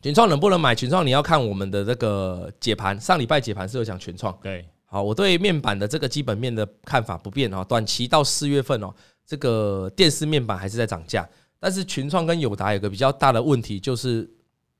[0.02, 0.74] 群创能不能买？
[0.74, 4.36] 群创你要看我们的这个解盘，上礼拜解盘是有讲群创。
[4.42, 7.62] 对，好，我对面板的这个基本面的看法不变啊。
[7.62, 8.92] 短期到四月份哦，
[9.24, 11.24] 这个电视面板还是在涨价，
[11.60, 14.28] 但是群创跟友达有个比较大的问题就是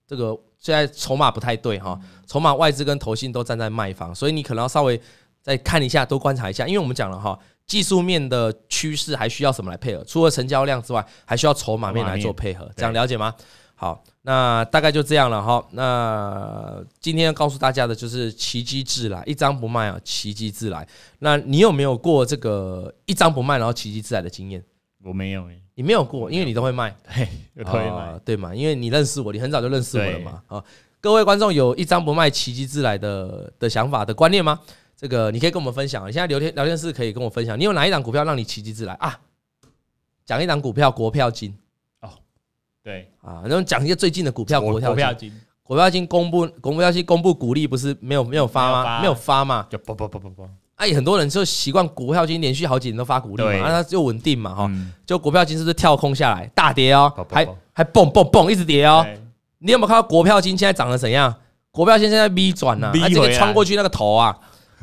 [0.09, 0.37] 这个。
[0.59, 5.01] 现在筹码不太对哈，筹码外资跟投信都站在卖方，所以你可能要稍微
[5.40, 10.05] 再看一下，多观察一下，因为我们讲了哈，技术面的趋势还需要什么来配合？
[10.05, 13.35] 除了成交量之外，还需要筹码面来做配合，这样了解吗？
[13.81, 15.64] 好，那大概就这样了哈。
[15.71, 20.85] 那今天要告诉大家的就是奇迹自来，一张不卖啊，奇迹自来。
[21.21, 24.61] 那你有没有过这个一张不卖然后奇迹自来的经验？
[25.05, 26.93] 我没有诶，你没有过，因为你都会卖，
[27.55, 28.53] 对，都会卖，对嘛？
[28.53, 30.43] 因为你认识我，你很早就认识我了嘛。
[30.49, 30.64] 啊，
[31.01, 34.59] 各位观众有一张不卖奇迹自来的的想法的观念吗？
[34.97, 36.03] 这个你可以跟我们分享。
[36.09, 39.21] 你现在聊天聊天室可以跟我分享，你有哪一档股票让你奇迹自来啊？
[40.27, 41.57] 讲一档股票，国票金
[42.01, 42.11] 哦，
[42.83, 49.01] 对啊，然后讲一些最近的股票，国票金，国票金公布，国票金公布股利不是没有没有发吗？
[49.01, 49.64] 没有发嘛？
[49.71, 50.49] 就不不不不不。
[50.79, 54.71] 哎，很多人就习惯股票金连续好几年都发股利嘛，那它就稳定嘛，哈。
[55.05, 59.05] 就股票金是不是跳空下来大跌哦，还还蹦蹦蹦一直跌哦。
[59.59, 61.35] 你有没有看到国票金现在涨得怎样？
[61.73, 64.38] 国票金现在 V 转呢，它这个穿过去那个头啊，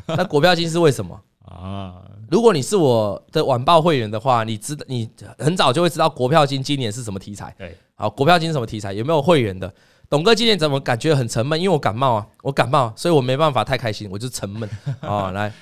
[0.06, 1.94] 那国票金是为什么啊？
[2.30, 7.56] 如果你是我的晚报会员的话，你知道你很早就会知道国票金今年是什么题材。
[7.58, 8.92] 对，好，国票金是什么题材？
[8.92, 9.74] 有没有会员的？
[10.10, 11.58] 董哥今年怎么感觉很沉闷？
[11.58, 15.32] 因为我感冒啊，我感冒，所以我没办法太开心，我就沉闷啊。
[15.32, 15.54] 来。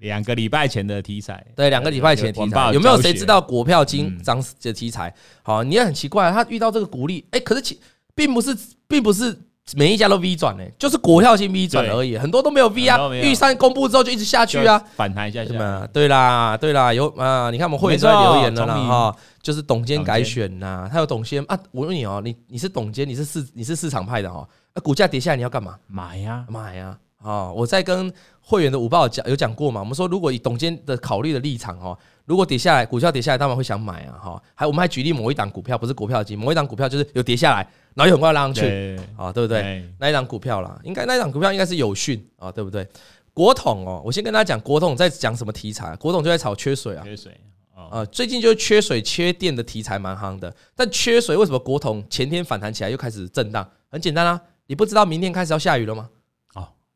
[0.00, 5.14] 两个礼拜前的题材，对，两个礼拜前的题材，有没有谁知道股票金涨的题材？
[5.42, 7.80] 好，你也很奇怪，他遇到这个股利，哎，可是其
[8.14, 8.56] 并不是，
[8.86, 9.34] 并不是
[9.76, 13.08] 每一家都 V 转呢，就是股票金 V 转而已，很多都没有 V 啊。
[13.14, 15.86] 预算公布之后就一直下去啊，反弹一下下。
[15.92, 25.78] 对啦，对啦，有啊，你看我们会员都在留言了啦哈，就是董监改选呐，他有董监啊，我问你哦，你你是董监，你是市你是市场派的哈，那股价跌下来你要干嘛？
[25.86, 26.98] 买呀，买呀。
[27.22, 28.12] 啊，我在跟
[28.46, 29.80] 会员的五报讲有讲过嘛？
[29.80, 34.42] 我们说，如果以董监的考虑的立场哦，如果跌下来，股票跌下来，他们会想买啊，哈。
[34.54, 39.82] 还我们还举例某一档股票，不是股票机，某一档股票就是有跌下来，然后又很快拉上去，啊，对不对？
[39.98, 42.86] 那一档股票啦，应该那一档股票应该是有讯啊，对不对？
[43.32, 45.96] 国统哦，我先跟大家讲，国统在讲什么题材？
[45.96, 47.32] 国统就在炒缺水啊，缺水
[47.74, 50.54] 啊，最近就是缺水、缺电的题材蛮夯的。
[50.76, 53.66] 但缺水为什么国统前天反弹起来又开始震荡？
[53.88, 56.10] 很简单啊，你不知道明天开始要下雨了吗？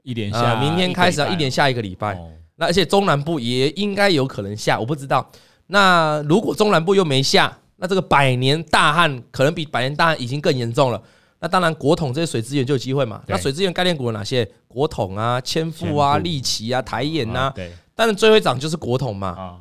[0.09, 2.19] 哦，一连下，明天开始要一连下一个礼拜。
[2.57, 5.31] 那而且中南部也应该有可能下，我不知道。
[5.67, 11.01] 那如果中南部又没下，那这个百年大旱可能比百年大旱已经更严重了。
[11.41, 13.23] 那当然，国统这些水资源就有机会嘛。
[13.29, 14.49] 那水资源概念股有哪些？
[14.67, 17.53] 国统啊、千富啊、力奇啊、台盐呐。
[17.55, 17.71] 对。
[17.95, 19.61] 但是最会涨就是国统嘛。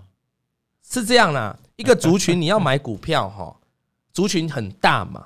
[0.89, 1.55] 是这样啦。
[1.75, 3.55] 一个族群你要买股票哈，
[4.11, 5.25] 族群很大嘛。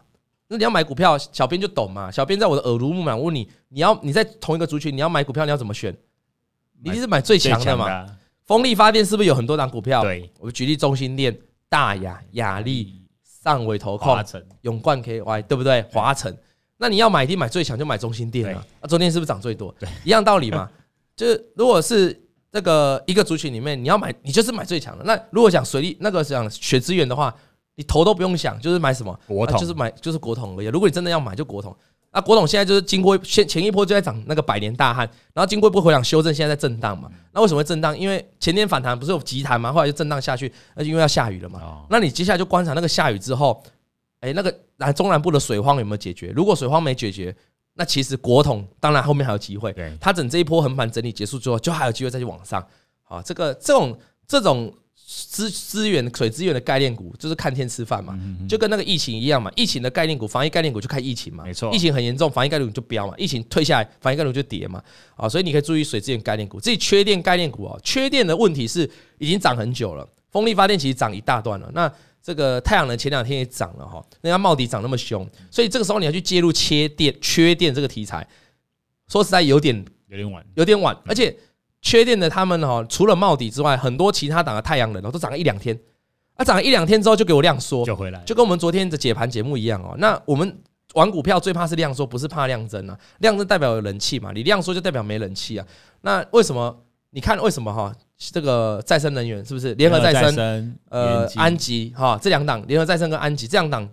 [0.52, 2.12] 那你要买股票，小编就懂嘛。
[2.12, 5.95] 小编在我的耳濡目染，我问你，你要你在同一个族群，你要买股票，你要怎么选？
[6.84, 8.06] 你一定是买最强的嘛。
[8.43, 10.04] 风力发电是不是有很多档股票？
[10.04, 10.30] 对。
[10.39, 11.36] 我举例中心电、
[11.70, 12.97] 大亚、亚力。
[13.43, 14.24] 上尾投控、
[14.62, 15.82] 永冠 KY 对不对？
[15.91, 16.38] 华晨，
[16.78, 18.64] 那你要买一定买最强，就买中心电啊。
[18.80, 19.74] 那中兴是不是涨最多？
[19.80, 20.70] 对，一样道理嘛。
[21.18, 22.16] 就是如果是
[22.52, 25.04] 这个一个族群里面，你要买，你就是买最强的。
[25.06, 27.36] 那如果讲水利那个讲学资源的话，
[27.76, 30.66] 你头都不用想，就是买什么国统，就是买就是国统而已。
[30.68, 31.76] 如果你真的要买，就国统。
[32.14, 37.10] 那国统现在就是经过前前一波就在涨那个百年大旱，然后经过一波回档修正，现在在震荡嘛。
[37.32, 37.98] 那为什么会震荡？
[37.98, 41.86] 因为前天反弹不是有急弹嘛，后来就震荡下去，那就因为要下雨了嘛。
[41.90, 43.64] 那你接下来就观察那个下雨之后，
[44.20, 46.34] 哎，那个南中南部的水荒有没有解决？
[46.36, 47.34] 如果水荒没解决，
[47.76, 49.74] 那其实国统当然后面还有机会。
[50.02, 52.62] 它整这一波横盘整理结束之后，就还有机会再去往上。
[53.04, 53.98] 啊，这个这种
[54.28, 54.74] 这种。
[55.14, 59.51] 资资源水资源的概念股就是看天吃饭嘛，就跟那个疫情一样嘛。
[59.57, 61.70] 疫情的概念股、防疫概念股就看疫情嘛，没错。
[61.76, 63.14] 疫情很严重，防疫概念股就飙嘛。
[63.18, 64.82] 疫情退下来，防疫概念股就跌嘛。
[65.18, 66.62] 啊，所以你可以注意水资源概念股。
[66.62, 70.07] 至于缺电概念股啊，缺电的问题是已经涨很久了。
[70.30, 71.70] 风力发电其实涨一大段了。
[71.74, 71.91] 那
[72.24, 78.26] 这个太阳能前两天也涨了哈，人家茂迪涨那么凶，所以这个时候你要去介入切电、缺电这个题材，
[79.09, 79.76] 说实在有点
[80.07, 81.36] 有点晚，有点晚，而且。
[81.82, 85.78] 缺电的他们哈，除了茂底之外，很多其他档的太阳能哦，都涨了一两天，
[86.36, 89.96] 啊，涨了一两天之后就给我量缩，就回来，就跟我们昨天的解盘节目一样哦。
[89.98, 90.58] 那我们
[90.94, 92.98] 玩股票最怕是量缩，不是怕量增啊。
[93.20, 95.66] 量增代表有人气嘛，你量缩就代表没人气啊。
[96.02, 96.78] 那为什么？
[97.14, 97.94] 你看为什么哈？
[98.18, 100.78] 这个再生能源是不是联合再生？
[100.90, 103.90] 呃，安吉哈，这两档联合再生跟安吉这两档，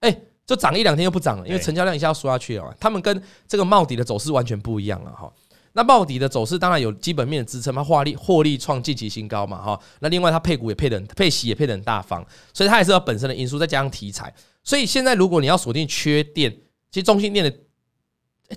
[0.00, 0.16] 哎，
[0.46, 2.74] 就涨一两天又不涨了，因为成交量一下要缩下去了。
[2.78, 5.30] 他们跟这个茂底的走势完全不一样了哈。
[5.74, 9.80] 那暴底的走势当然有基本面的支撑，它获利获利创近期新高嘛哈。
[10.00, 14.32] 那另外它配股也配的配息也配的很大方，所以它也是有本身的因素，再加上题材。
[14.62, 16.50] 所以现在如果你要锁定缺电，
[16.90, 17.50] 其实中兴电的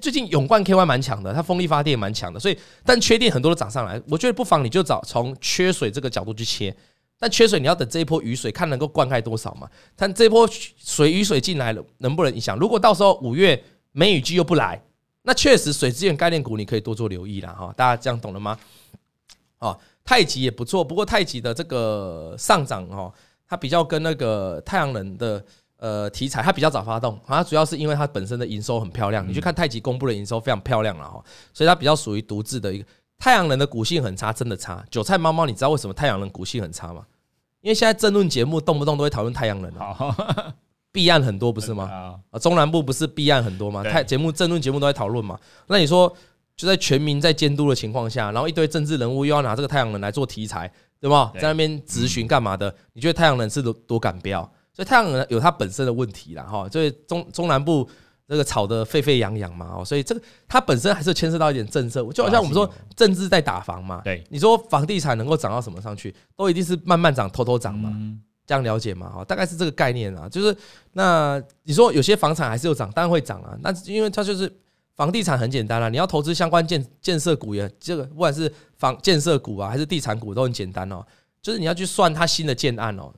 [0.01, 6.75] 最近永冠 KY 蛮强的，它风力发电蛮强的，所以但缺电很多都涨上来，我觉得不妨你就找从缺水这个角度去切。
[7.17, 9.69] 但缺水你要等这一波雨水看能够灌溉多少嘛？
[9.95, 10.45] 但这波
[10.77, 12.57] 水雨水进来了能不能影响？
[12.59, 13.63] 如果到时候五月
[13.93, 14.83] 梅雨季又不来。
[15.27, 18.55] 那确实，水资源概念股你可以多做留意了哈，大家这样懂了吗？
[19.57, 23.11] 哦，太极也不错，不过太极的这个上涨哦，
[23.47, 25.43] 它比较跟那个太阳能的
[25.77, 32.85] 呃题材，它比较早发动，它主要是因为它本身的营收很漂亮，你去看太极公布的营收非常漂亮了哈，所以它比较属于独自的一个
[33.17, 34.85] 太阳能的股性很差，真的差。
[34.91, 37.03] 韭菜猫猫，你知道为什么太阳能股性很差吗？
[37.61, 39.71] 因为现在政论节目动不动都会讨论太阳能。
[40.95, 42.17] 弊案很多不是吗？
[42.31, 43.83] 啊，中南部不是弊案很多吗？
[43.83, 45.37] 太节目政论节目都在讨论嘛。
[45.67, 46.11] 那你说
[46.55, 50.71] 就在全民在监督的情况下，然后一堆政治人物又要拿这个太阳能来做题材，
[51.01, 51.33] 对吧？
[51.35, 52.73] 在那边质询干嘛的？
[52.93, 54.41] 你觉得太阳能是多多敢飙？
[54.71, 56.69] 所以太阳能有它本身的问题啦，哈。
[56.69, 57.85] 所以中中南部
[58.27, 64.01] 这个吵得沸沸扬扬嘛，哦，所以这个它本身还是牵涉到一点政策，就好像我们说政治在打房嘛。
[64.03, 67.93] 对，你说房地产能够涨到什么上去，都一定是慢慢涨、偷偷涨嘛。
[68.45, 69.09] 这样了解嘛？
[69.09, 70.29] 哈，大概是这个概念啊。
[70.29, 70.55] 就是
[70.93, 73.57] 那你说有些房产还是有涨，当然会涨啊。
[73.61, 74.53] 那因为它就是
[74.95, 81.05] 房地产很简单啦，你要投资相关建建设股也这个，不管是房建设股啊，还是地产股都很简单哦。
[81.41, 83.13] 就是你要去算它新的建案哦，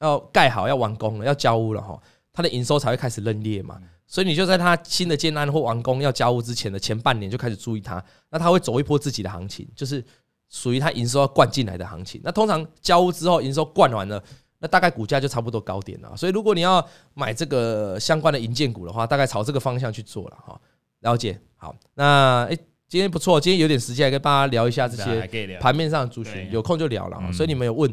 [0.00, 2.00] 要盖好，要完工了，要交屋了哈，
[2.32, 3.80] 它的营收才会开始认列嘛。
[4.06, 10.04] 所以你就在它新的建案或完工要交屋之前的前半年就开始注意它，那它会走一波自己的行情，就是
[10.50, 12.20] 属于它营收要灌进来的行情。
[12.22, 14.22] 那通常交屋之后营收灌完了。
[14.62, 20.60] 那大概股价就差不多高点了，所以如果你要买这个相关的银建股的话，大概朝这个方向去做了哈。
[21.00, 22.56] 了解，好，那诶，
[22.88, 27.20] 今天不错，今天有点时间来跟大家聊一下这些盘面上的族群，有空就聊了。
[27.32, 27.92] 所以你们有问，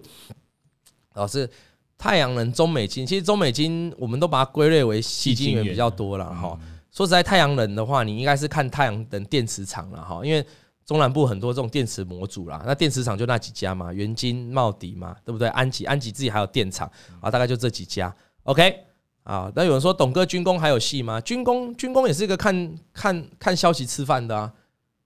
[1.15, 1.49] 老师，
[1.97, 6.55] 太阳能、中美金，其实中美金我们都把它归类为细晶元比较多了哈。
[6.91, 10.45] 说实在，太阳能的话，你应该是看太阳能电池厂了哈，因为。
[10.89, 15.47] 中南部很多这种电池模组啦，那电池厂就那几家嘛，元晶、茂迪嘛，对不对？
[15.49, 18.11] 安吉、安吉自己还有电厂啊，大概就这几家。
[18.41, 18.75] OK
[19.21, 21.21] 啊，那有人说董哥军工还有戏吗？
[21.21, 24.51] 军工军工也是一个看看看消息吃饭的啊。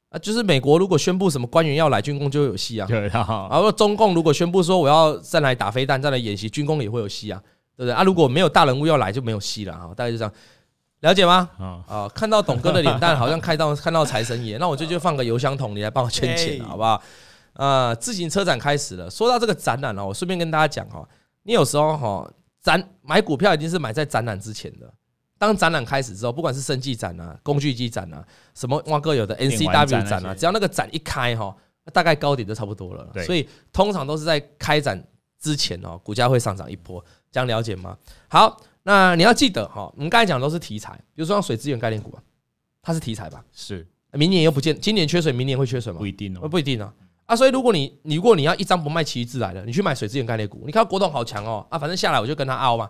[0.07, 2.87] 啊，就是美国如果宣布什么官员要来，军工就会有戏啊。
[2.87, 3.49] 对啊。
[3.51, 7.43] 然后中共如果宣布说我要再来打飞弹，再来演习，军工也会有戏啊，
[7.75, 8.03] 对不对啊？
[8.03, 9.87] 如果没有大人物要来，就没有戏了啊。
[9.97, 10.33] 大概就这样，
[11.03, 11.49] 了解吗？
[11.85, 17.01] 啊，看到董哥的脸蛋，好像看到 看到财神爷，那我就就放个油箱桶，你来帮我圈钱，好不好？
[17.55, 19.09] 啊，自行车展开始了。
[19.09, 21.05] 说到这个展览呢，我顺便跟大家讲哈，
[21.43, 22.31] 你有时候哈
[22.61, 24.91] 展买股票一定是买在展览之前的。
[25.37, 28.25] 当展览开始之后，不管是生技展啊、工具机展啊、
[28.55, 31.53] 什么挖哥有的 NCW 展啊，只要那个展一开哈，
[31.91, 33.05] 大概高点就差不多了。
[33.25, 35.03] 所以通常都是在开展
[35.37, 37.97] 之前哦，股价会上涨一波，这样了解吗？
[38.29, 42.21] 好，那你要记得哈，我们刚才讲的都是题材，比如说像水资源概念股啊，
[42.81, 43.43] 它是题材吧？
[43.53, 45.99] 是，明年又不见，今年缺水，明年会缺水吗？
[45.99, 46.93] 不一定哦，不一定啊。
[47.25, 52.89] 啊，所以如果你你如果你要一张不卖，奇余自来的，你去买水资源概念股，你看国董好强哦啊，反正下来我就跟他凹嘛，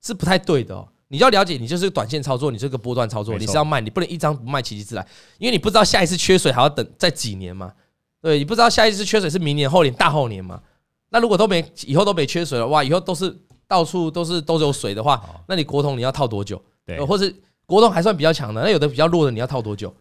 [0.00, 0.88] 是不太对的哦。
[1.08, 5.06] 你要了解，你就是短线操作，你这个波段操作，你是要卖，你不能一张不卖，奇迹自来，
[5.38, 7.72] 因为你不知道下一次缺水还要等再几年嘛。
[8.20, 10.60] 对，你不知道下一次缺水是明年、后年、大后年嘛。
[11.10, 13.36] 那如果都没以后都没缺水了，哇，以后都是
[13.68, 16.60] 到处都是都是有水的话，那你国统你要套多久？
[16.84, 17.34] 对，或是
[17.66, 19.92] 国统还算比较强的，那有的比较弱的，你要套多久？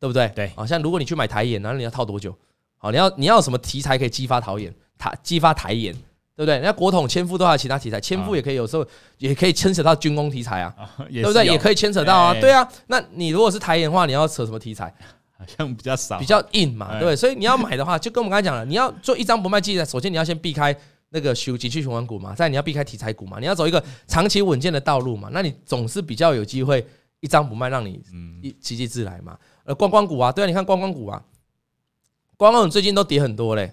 [0.00, 0.28] 对不对？
[0.34, 2.34] 对，好像如果你去买台盐，那你要套多久？
[2.78, 4.74] 好，你要你要什么题材可以激发台盐？
[4.98, 5.94] 台激发台盐？
[6.34, 6.58] 对不对？
[6.60, 8.84] 那国统千夫都还有其他题材，千夫也可以有时候
[9.18, 10.74] 也可以牵扯到军工题材啊，
[11.08, 11.44] 对不对？
[11.46, 12.66] 也可以牵扯到啊，对啊。
[12.86, 14.92] 那你如果是台盐的话，你要扯什么题材？
[15.38, 17.14] 好像比较少，比较硬嘛，对不对？
[17.16, 20.76] 所以你要买的话，就跟我们刚才讲了，你要做一张不卖记的，首先你要先避开
[21.12, 26.84] 那个循景气循环股嘛，再你要避开题材股嘛，你要走一个长期稳健的道路嘛，那你总是比较有机会
[27.20, 28.02] 一张不卖，让你
[28.40, 29.38] 一奇迹自来嘛。
[29.64, 31.22] 呃，观光股啊，对啊，你看观光股啊，
[32.36, 33.72] 观光股最近都跌很多嘞，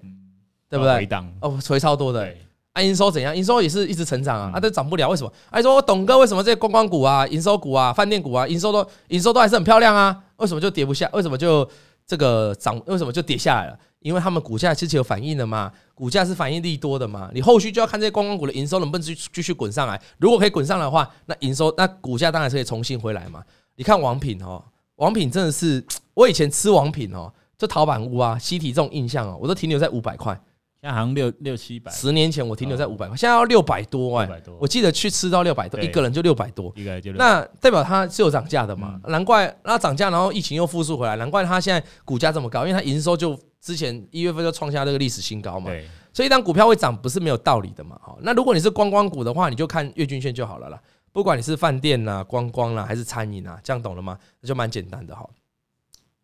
[0.69, 1.07] 对不对？
[1.39, 2.31] 哦，回超多的。
[2.73, 3.35] 啊，营收怎样？
[3.35, 5.33] 营收也是一直成长啊，啊，都涨不了，为什么？
[5.49, 10.15] 哎，说我董哥，为什么这些观光股啊、营收股啊、饭店股啊，营收都营收都还是很漂亮啊？
[10.35, 11.09] 为什么就跌不下？
[11.13, 11.67] 为什么就
[12.09, 12.81] 这个涨？
[12.87, 13.79] 为什么就跌下来了？
[13.99, 20.01] 因为他们股价其实有反应的嘛，股价是反应力多的嘛，你后续就要看这些观光股的营收能不能继继续滚上来。
[20.17, 23.43] 如果可以滚上来的话，那营收那股价当然是可以重新回来嘛。
[23.75, 24.63] 你看王品哦，
[24.95, 25.85] 王品真的是
[26.15, 30.41] 我以前吃王品哦，就陶板屋啊、西体这种印象哦，我都停留在五百块。
[30.81, 36.73] 现在好像六六七百，十年前我停留在五百块，现在要六百多哎，我记得去吃到六百多，一个人就六百多，
[37.15, 38.97] 那代表它是有涨价的嘛？
[39.07, 45.69] 难怪那涨价，然后疫情又复苏回来，难怪它现在股价这么高，因为它营收就之前一月份就创下这个历史新高嘛。
[46.13, 47.99] 所以一档股票会涨不是没有道理的嘛。
[48.01, 50.81] 好，那如果你是观光股的话，你就看月均线就好了啦。
[51.11, 54.17] 不管你是饭店呐、观光啦，还是餐饮啊，这样懂了吗？
[54.39, 55.29] 那就蛮简单的哈。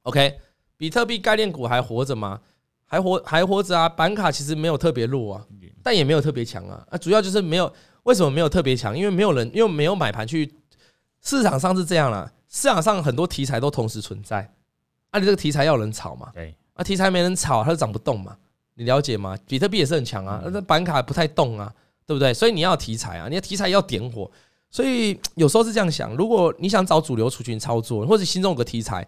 [0.04, 0.34] OK，
[0.78, 2.40] 比特币概念股还活着吗？
[2.88, 5.46] 还活还活着啊，板卡其实没有特别弱啊，
[5.82, 7.72] 但也没有特别强啊，啊，主要就是没有
[8.04, 8.98] 为什么没有特别强？
[8.98, 10.54] 因为没有人，因为没有买盘去
[11.22, 14.54] 市场上是这样啦，市场上很多题材都同时存在，
[15.10, 18.38] 啊，你这个题材要有人炒嘛，对，啊，题材没人炒，它就涨不动嘛，
[18.76, 19.36] 你了解吗？
[19.48, 21.74] 比特币也是很强啊，那板卡不太动啊，
[22.06, 22.32] 对不对？
[22.34, 24.30] 所以你要题材啊，你的题材要点火，
[24.70, 29.08] 所以有时候是这样想，如果你想找主流族群操作，或者心中有个题材。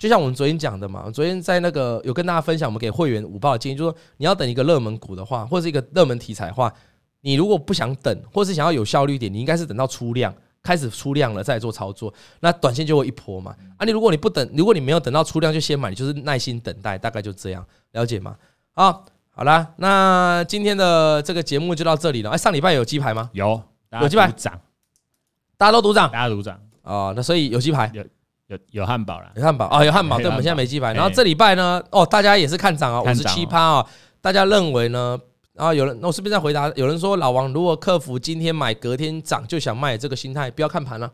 [0.00, 6.72] 就像我们昨天讲的嘛，昨天在那个有跟大家分享，我们给会员五报的建议，就是说你要等一个热门股的话，或者是一个热门题材的话，
[7.20, 13.54] 你如果不想等，或是想要有效率一点，你应该是等到出量开始出量了再做操作，那短线就会一波嘛。
[13.76, 18.34] 啊，你如果你不等，如果你没有等到出量就先买，你就是耐心等待，大概就这样，了解吗？
[18.72, 22.30] 啊，好啦，那今天的这个节目就到这里了。
[22.30, 23.28] 哎，上礼拜有鸡排吗？
[23.34, 23.62] 有，
[24.00, 24.32] 有鸡排，
[25.58, 27.90] 大家都赌涨，大家赌涨哦，那所以有鸡排。
[27.92, 28.02] 有
[28.50, 30.18] 有有汉堡了，有汉堡啊，有汉堡。
[30.18, 30.92] 对，我们现在没鸡排。
[30.92, 33.86] 然后这礼拜呢，哦，大家也是看涨啊，五十七趴啊。
[34.20, 35.18] 大家认为呢？
[35.54, 36.68] 然后有人，那我是不是在回答？
[36.74, 41.08] 有人说老王，如果克服今天买隔天涨就想卖这个心态，不要看盘了，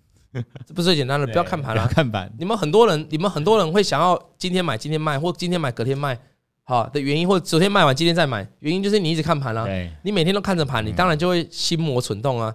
[0.66, 1.88] 这不是最简单的，不要看盘了。
[1.88, 6.18] 看盘，你们很多人，你们很多人会想要今天买今天卖，或今天买隔天卖，
[6.64, 9.66] 好的原因，或昨天卖完今天再买，原因就是你一直看盘了。
[10.02, 12.54] 你每天都看着盘，你当然就会心魔蠢动啊。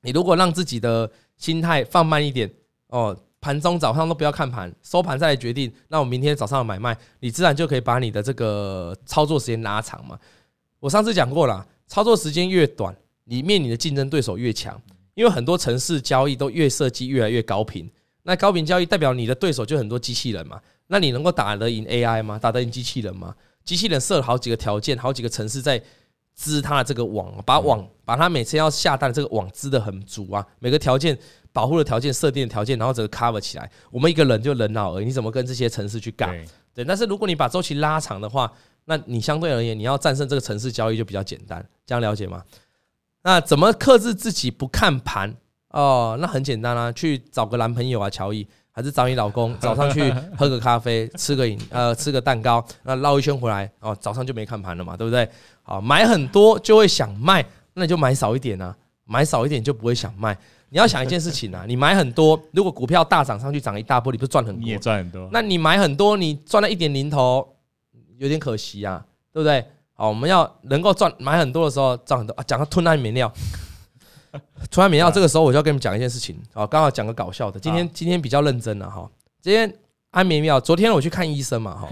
[0.00, 2.50] 你如果让自己的心态放慢一点。
[2.92, 5.72] 哦，盘中早上都不要看盘，收盘再来决定。
[5.88, 10.18] 那我明天早上买卖，你自然就可以把你的这个操作时间拉长嘛。
[10.78, 14.78] 我上次讲过了，操作时间越短，里面你的竞争对手越强，
[15.14, 17.90] 因为很多城市交易都越设计越来越高频。
[18.24, 22.38] 那高频交易代表你的对手就很多机器人嘛，那你能够打得赢 AI 吗？
[22.38, 23.34] 打得赢机器人吗？
[23.64, 25.82] 机器人设了好几个条件，好几个城市在
[26.36, 31.18] 织它的这个网，把网把它每次要下单的这个网织得很足啊，每个条件。
[31.52, 36.30] 保护的条件、设定的条件，然后整个 cover 起来，我们一个人就人脑而已，你怎么跟这些城市去干？
[36.74, 38.50] 对，但是如果你把周期拉长的话，
[38.86, 42.42] 那你相对而言，你要战胜这个城市交易就比较简单，这样了解吗？
[43.22, 45.32] 那怎么克制自己不看盘？
[45.68, 55.28] 哦，那很简单啊，去找个男朋友啊，乔伊还是找你老公早上去喝个咖啡，吃个饮 呃吃个蛋糕，那绕一圈回来哦，早上就没看盘了嘛，对不对？
[55.62, 57.44] 好，买很多就会想卖，
[57.74, 60.36] 那你就买少一点啊，买少一点就不会想卖。
[60.72, 64.64] 你要想一件事情啊， 你买很多，如果股票大涨上去涨一大波，你不是赚很多？
[64.64, 65.28] 你也赚很多。
[65.30, 67.46] 那你买很多，你赚了一点零头，
[68.16, 69.62] 有点可惜啊，对不对？
[69.92, 72.44] 好，我们要能够赚买很多的时候赚很多啊。
[72.44, 73.30] 讲到吞安眠药，
[74.72, 76.34] 吞安眠药，这个时候我就要跟你们讲一件事情。
[76.54, 77.60] 好，刚好讲个搞笑的。
[77.60, 79.06] 今天今天比较认真了哈。
[79.42, 79.70] 今天
[80.10, 81.88] 安眠药，昨天我去看医生嘛哈。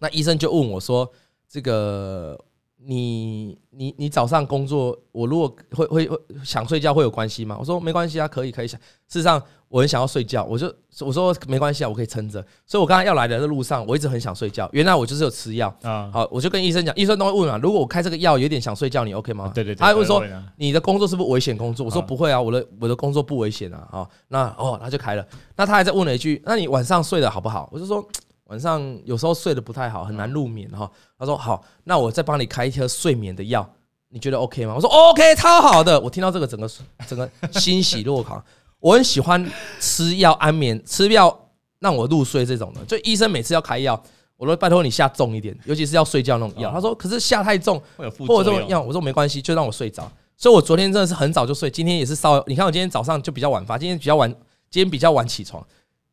[0.00, 1.08] 那医生就问我说
[1.48, 2.36] ：“这个。”
[2.82, 7.56] 你你你早上工作，我如果会会会想睡觉会有关系吗？
[7.58, 8.80] 我说没关系啊，可以可以想。
[9.06, 12.42] 事实上我很想要睡觉，我就我说没关系啊，我可以撑着。
[12.64, 14.66] 所以我刚刚要来的这路上，我一直很想睡觉。
[14.72, 16.10] 原来我就是有吃药啊。
[16.10, 19.52] 好，我就跟医生讲，医生都会问啊，如果我开这个药有点想睡觉，你 OK 吗？
[19.54, 19.78] 对对对。
[19.78, 20.24] 他还会说
[20.56, 21.84] 你的工作是不是危险工作？
[21.84, 23.86] 我说不会啊，我的我的工作不危险啊。
[23.90, 25.26] 好，那哦他就开了。
[25.54, 27.68] 那他还在问了一句，那你晚上睡得好不好？
[27.70, 28.02] 我就说。
[28.50, 30.90] 晚上有时候睡得不太好，很难入眠哈。
[31.16, 33.68] 他说好，那我再帮你开一颗睡眠的药，
[34.08, 34.74] 你觉得 OK 吗？
[34.74, 35.98] 我说 OK，超好的。
[36.00, 36.68] 我听到这个整个
[37.06, 38.44] 整个欣喜若狂。
[38.80, 39.48] 我很喜欢
[39.78, 41.48] 吃药安眠，吃药
[41.78, 42.84] 让我入睡这种的。
[42.86, 44.02] 就医生每次要开药，
[44.36, 46.72] 我都拜托你下重一点，尤其是要睡觉那种药。
[46.72, 48.66] 他说可是下太重会有副作用。
[48.66, 50.10] 药我说没关系，就让我睡着。
[50.36, 52.42] 所以我昨天真的是很早就睡，今天也是稍微。
[52.48, 54.28] 你看我今天早上就比较晚发，今天比较晚，
[54.70, 55.64] 今天比较晚起床。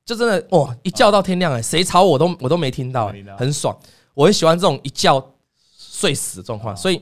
[0.08, 3.78] 就真的哇，一觉到天亮哎，谁吵我都我都没听到，很爽。
[4.14, 5.22] 我很喜欢这种一觉
[5.78, 7.00] 睡死的状况，所以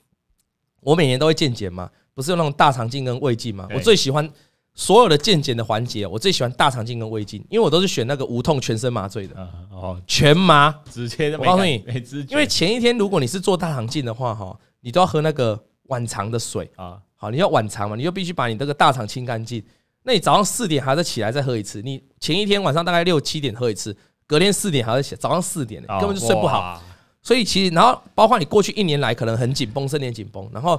[0.80, 3.68] 我每年都会健检嘛，不是有那种大肠镜跟胃镜嘛？
[3.74, 4.26] 我最喜欢
[4.72, 9.36] 所有的健检的环节，我最喜欢大肠镜跟胃镜，因为我都是选那个无痛全身麻醉的
[9.70, 11.36] 哦，全麻直接。
[11.36, 11.84] 我告诉你，
[12.30, 19.62] 因为前一天如果你是做大肠镜的话哈，你都要喝那个晚肠的水啊，好，你要晚肠嘛，你就必须把你这个大肠清干净。
[20.06, 23.96] 那你早上四点还要起来再喝一次，你前一天晚上大概六七点喝一次，
[24.26, 26.82] 隔天四点还要起，早上四点根本就睡不好。
[27.22, 30.78] 所以其实，然后包括你过去一年来可能很紧绷，身体紧绷，然后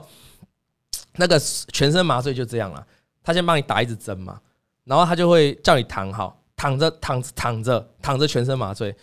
[1.16, 1.40] 那个
[1.74, 2.86] 全身麻醉就这样了，
[3.24, 4.40] 他先帮你打一支针嘛，
[4.84, 8.96] 然后他就会叫你躺好，躺着躺着躺着躺着全身麻醉，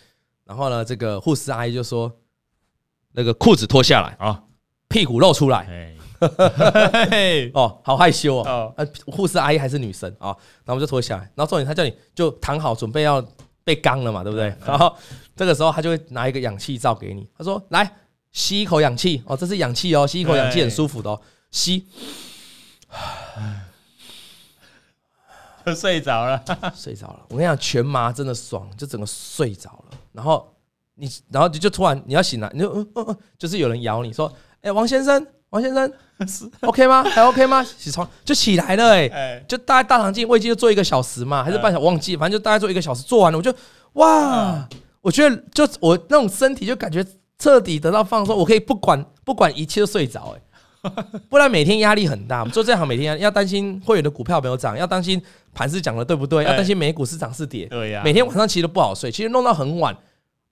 [0.45, 2.09] 然后呢，这个护士阿姨就说，
[3.11, 4.41] 那个裤子脱下来啊，
[4.87, 5.92] 屁股露出来。
[7.53, 8.73] 哦，好害羞哦。
[8.77, 10.27] 呃，护士阿姨还是女生啊，
[10.65, 13.25] 然后我们就脱下来，然后重点他叫你就躺好，准备要
[13.63, 14.55] 被刚了嘛，对不对？
[14.65, 14.95] 然后
[15.35, 17.95] 这个时候他就会拿一个氧气罩给你，他说：“来
[18.31, 21.21] 吸一口氧气哦，这是氧气哦，吸一口氧气很舒服的哦，
[21.51, 21.87] 吸。
[25.65, 26.43] ”就睡着了，
[26.75, 27.25] 睡着了。
[27.29, 29.97] 我跟你讲，全麻真的爽，就整个睡着了。
[30.11, 30.53] 然后
[30.95, 34.29] 你，然后就就突然你要醒来，你就嗯嗯嗯，就是有人咬你说
[34.61, 35.93] ：“哎，王先生。”王先生
[36.61, 37.03] OK 吗？
[37.03, 37.65] 还 OK 吗？
[37.77, 41.85] 起床就起来了，哎，就大概大肠镜、胃镜就做一个小时嘛，还是半小时？
[41.85, 43.53] 忘记，反正就大概做一个小时，做完了我就
[43.93, 44.67] 哇，
[45.01, 47.05] 我觉得就我那种身体就感觉
[47.37, 50.91] 彻底得到放松，我可以不管不管一切都睡着，哎，
[51.29, 52.43] 不然每天压力很大。
[52.45, 55.21] 做这行每天要担心会员的股票没有涨，要担心
[55.53, 59.95] 盘是讲的对不对，要担心美股是涨是跌，对呀，每天晚上其实都不好睡，其实弄到很晚。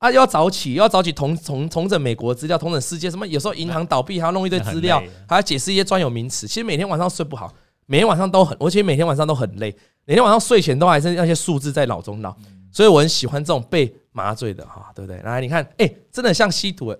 [0.02, 3.26] 啊，又要早起，又要早起同重重整美国资料，重整世界什么？
[3.28, 6.48] 有时候银行倒闭，还要弄一堆资料，还要解释一些专有名词。
[6.48, 7.54] 其实每天晚上睡不好，
[7.86, 9.76] 每天晚上都很，而且每天晚上都很累。
[10.06, 12.36] 每天晚上睡前都还是那些数字在脑中绕，
[12.72, 15.22] 所以我很喜欢这种被麻醉的哈，对不对？
[15.22, 17.00] 来，你看，哎，真的很像吸毒欸。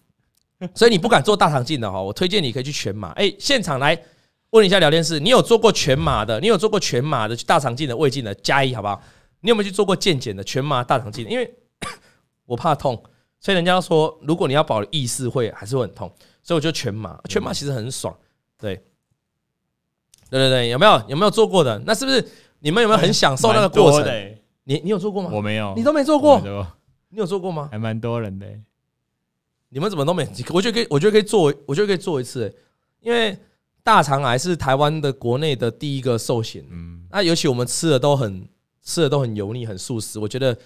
[0.74, 3.10] 所以你不敢做大肠镜的哈，我推荐你可以去全麻。
[3.10, 4.00] 哎，现场来
[4.48, 6.40] 问一下聊天室，你有做过全麻的？
[6.40, 8.34] 你有做过全麻的大肠镜的、胃镜的？
[8.36, 9.02] 加一好不好？
[9.42, 11.28] 你有没有去做过健检的全麻大肠镜？
[11.28, 11.54] 因为
[12.46, 13.02] 我怕痛，
[13.40, 17.18] 所以人家说，如果你要保留意识，会还是会很痛，所以我就全麻。
[17.28, 18.14] 全麻其实很爽，
[18.58, 18.76] 对，
[20.28, 21.78] 对对对，有没有有没有做过的？
[21.86, 22.22] 那是不是
[22.60, 24.36] 你们有没有很享受那个过程？
[24.64, 25.30] 你你有做过吗？
[25.32, 26.38] 我没有，你都没做过，
[27.08, 27.68] 你有做过吗？
[27.72, 28.46] 还蛮多人的，
[29.70, 30.28] 你们怎么都没？
[30.52, 32.54] 我觉得可以，我觉得可以做，我觉得可以做一次，
[33.00, 33.34] 因为
[33.82, 38.48] 大肠癌是台湾的国内的第一个寿险，嗯，那尤其我们吃的都很
[38.82, 40.56] 吃的都很油腻，很素食，我觉得。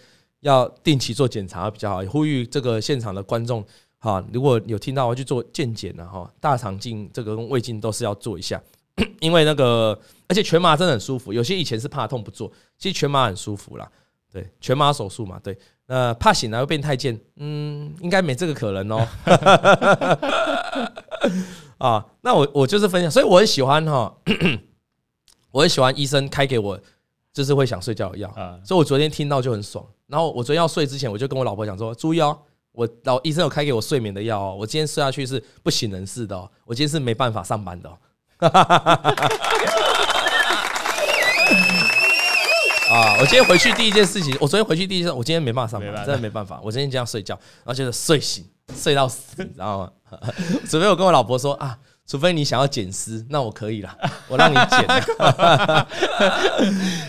[0.40, 3.64] 要定期做检查比较好，呼吁这个现场的观众
[3.98, 8.60] 哈，如果有听到我去做健检的哈，大肠镜这个跟胃镜都是要做一下，
[9.20, 13.90] 因为那个而且全麻真的很舒服，有些以前是怕痛不做，其实全麻很舒服啦，
[14.32, 19.06] 对，全麻手术嘛，对，呃，怕醒来会变太监，嗯，应该没这个可能哦，
[21.78, 24.14] 啊，那我我就是分享，所以我很喜欢哈，
[25.50, 26.80] 我很喜欢医生开给我
[27.38, 28.28] 就是会想睡觉的药，
[28.64, 29.86] 所以我昨天听到就很爽。
[30.08, 32.36] 然后我昨天要睡之前，我就跟我老婆讲说：“注意哦，
[32.72, 37.96] 我老医生有开给我睡眠的药哦，我今天睡下去是不省人事的哦，我今天是没办法上班的哦。
[42.90, 43.14] ”啊！
[43.20, 46.60] 我今天回去第一件事情，我昨天回去第一件事，我今天没办法上班，真的没办法。
[46.64, 49.92] 我今天这样睡觉，然后就是睡醒，睡到死，你知道吗？
[50.68, 51.78] 准备我跟我老婆说啊，
[52.08, 53.96] 除非你想要剪丝，那我可以了，
[54.26, 54.84] 我让你剪，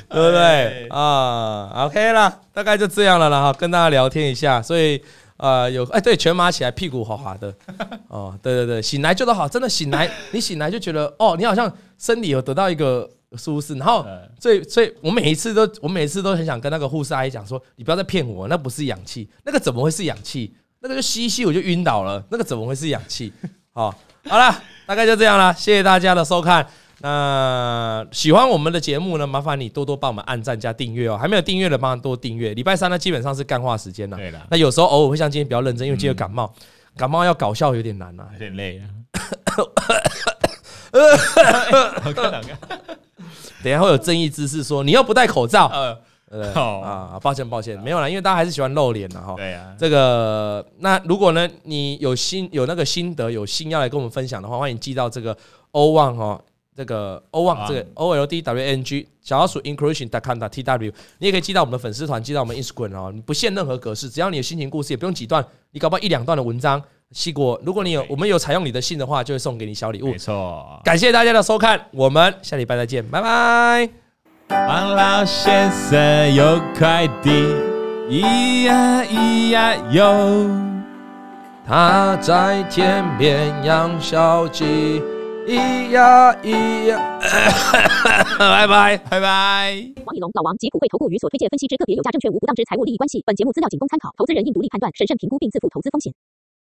[0.09, 5.01] 对不对啊？OK 了，大概就这样了啦，哈，跟大家聊天一下，所以。
[5.41, 7.55] 呃，有哎，对，全麻起来，屁股滑滑的，
[8.09, 14.05] 哦，对对对，醒来就得好，真的醒来，你醒来就觉得，哦，你好像身体有得到一个舒适，然后，
[14.37, 20.53] 所以，所以我每一次都，我每一次都很想跟那个护士阿姨讲说，你不要再骗我，那不是氧气，那个怎么会是氧气？
[20.81, 23.31] 那个就吸一吸我就晕倒了，那个怎么会是氧气？
[23.71, 23.95] 好，
[24.27, 26.65] 好了，大概就这样了，谢谢大家的收看。
[27.01, 29.27] 那喜欢我们的节目呢？
[29.27, 31.15] 麻烦你多多帮我们按赞加订阅哦。
[31.15, 32.55] 还没有订阅的，帮忙多订阅。
[32.55, 34.17] 礼拜三呢，基本上是干话时间了。
[34.17, 34.47] 对了。
[34.49, 36.51] 那有时候偶尔会像今天比较认真，因为今天感冒，
[36.97, 38.89] 感冒要搞笑有点难啊，有点累啊。
[43.61, 45.67] 等下会有正义之士说你又不戴口罩。
[45.67, 45.95] 呃，
[46.29, 49.33] 啊，抱歉抱歉，没有啦，因为大家还是喜欢露脸的哈。
[49.35, 49.75] 对啊。
[49.77, 55.35] 这个，那如果呢，你有心有那个心得，有心要来跟我们分享的话，欢迎寄到这个
[55.71, 56.41] 欧旺哈。
[56.75, 67.59] 这个欧旺，这个 O L D W N G 小老鼠 inclusion.com T W，你也可以寄到我们的粉丝团，寄到我们 Instagram 哦，你不限任何格式，只要你有心情故事，也不用几段，你搞不好一两段的文章，细过。
[67.65, 70.11] 如果你有，我们有采用你的信的话，就会送给你小礼物。
[70.11, 74.08] 没错，感谢大家的收看，我们下礼拜再见，拜拜。
[74.49, 77.29] 王老先生有快递，
[78.09, 80.49] 咿呀咿呀哟，
[81.63, 85.01] 他在天边养小鸡。
[85.45, 87.19] 咿呀咿呀，
[88.39, 89.73] 拜拜拜拜。
[90.05, 93.21] 王以龙、老王及普惠投顾与所推荐分析之个别有价证券无不当之财务利益关系。
[93.25, 96.11] 本节目资料仅供参考，投资人应独立判断、审慎评估并自负投资风险。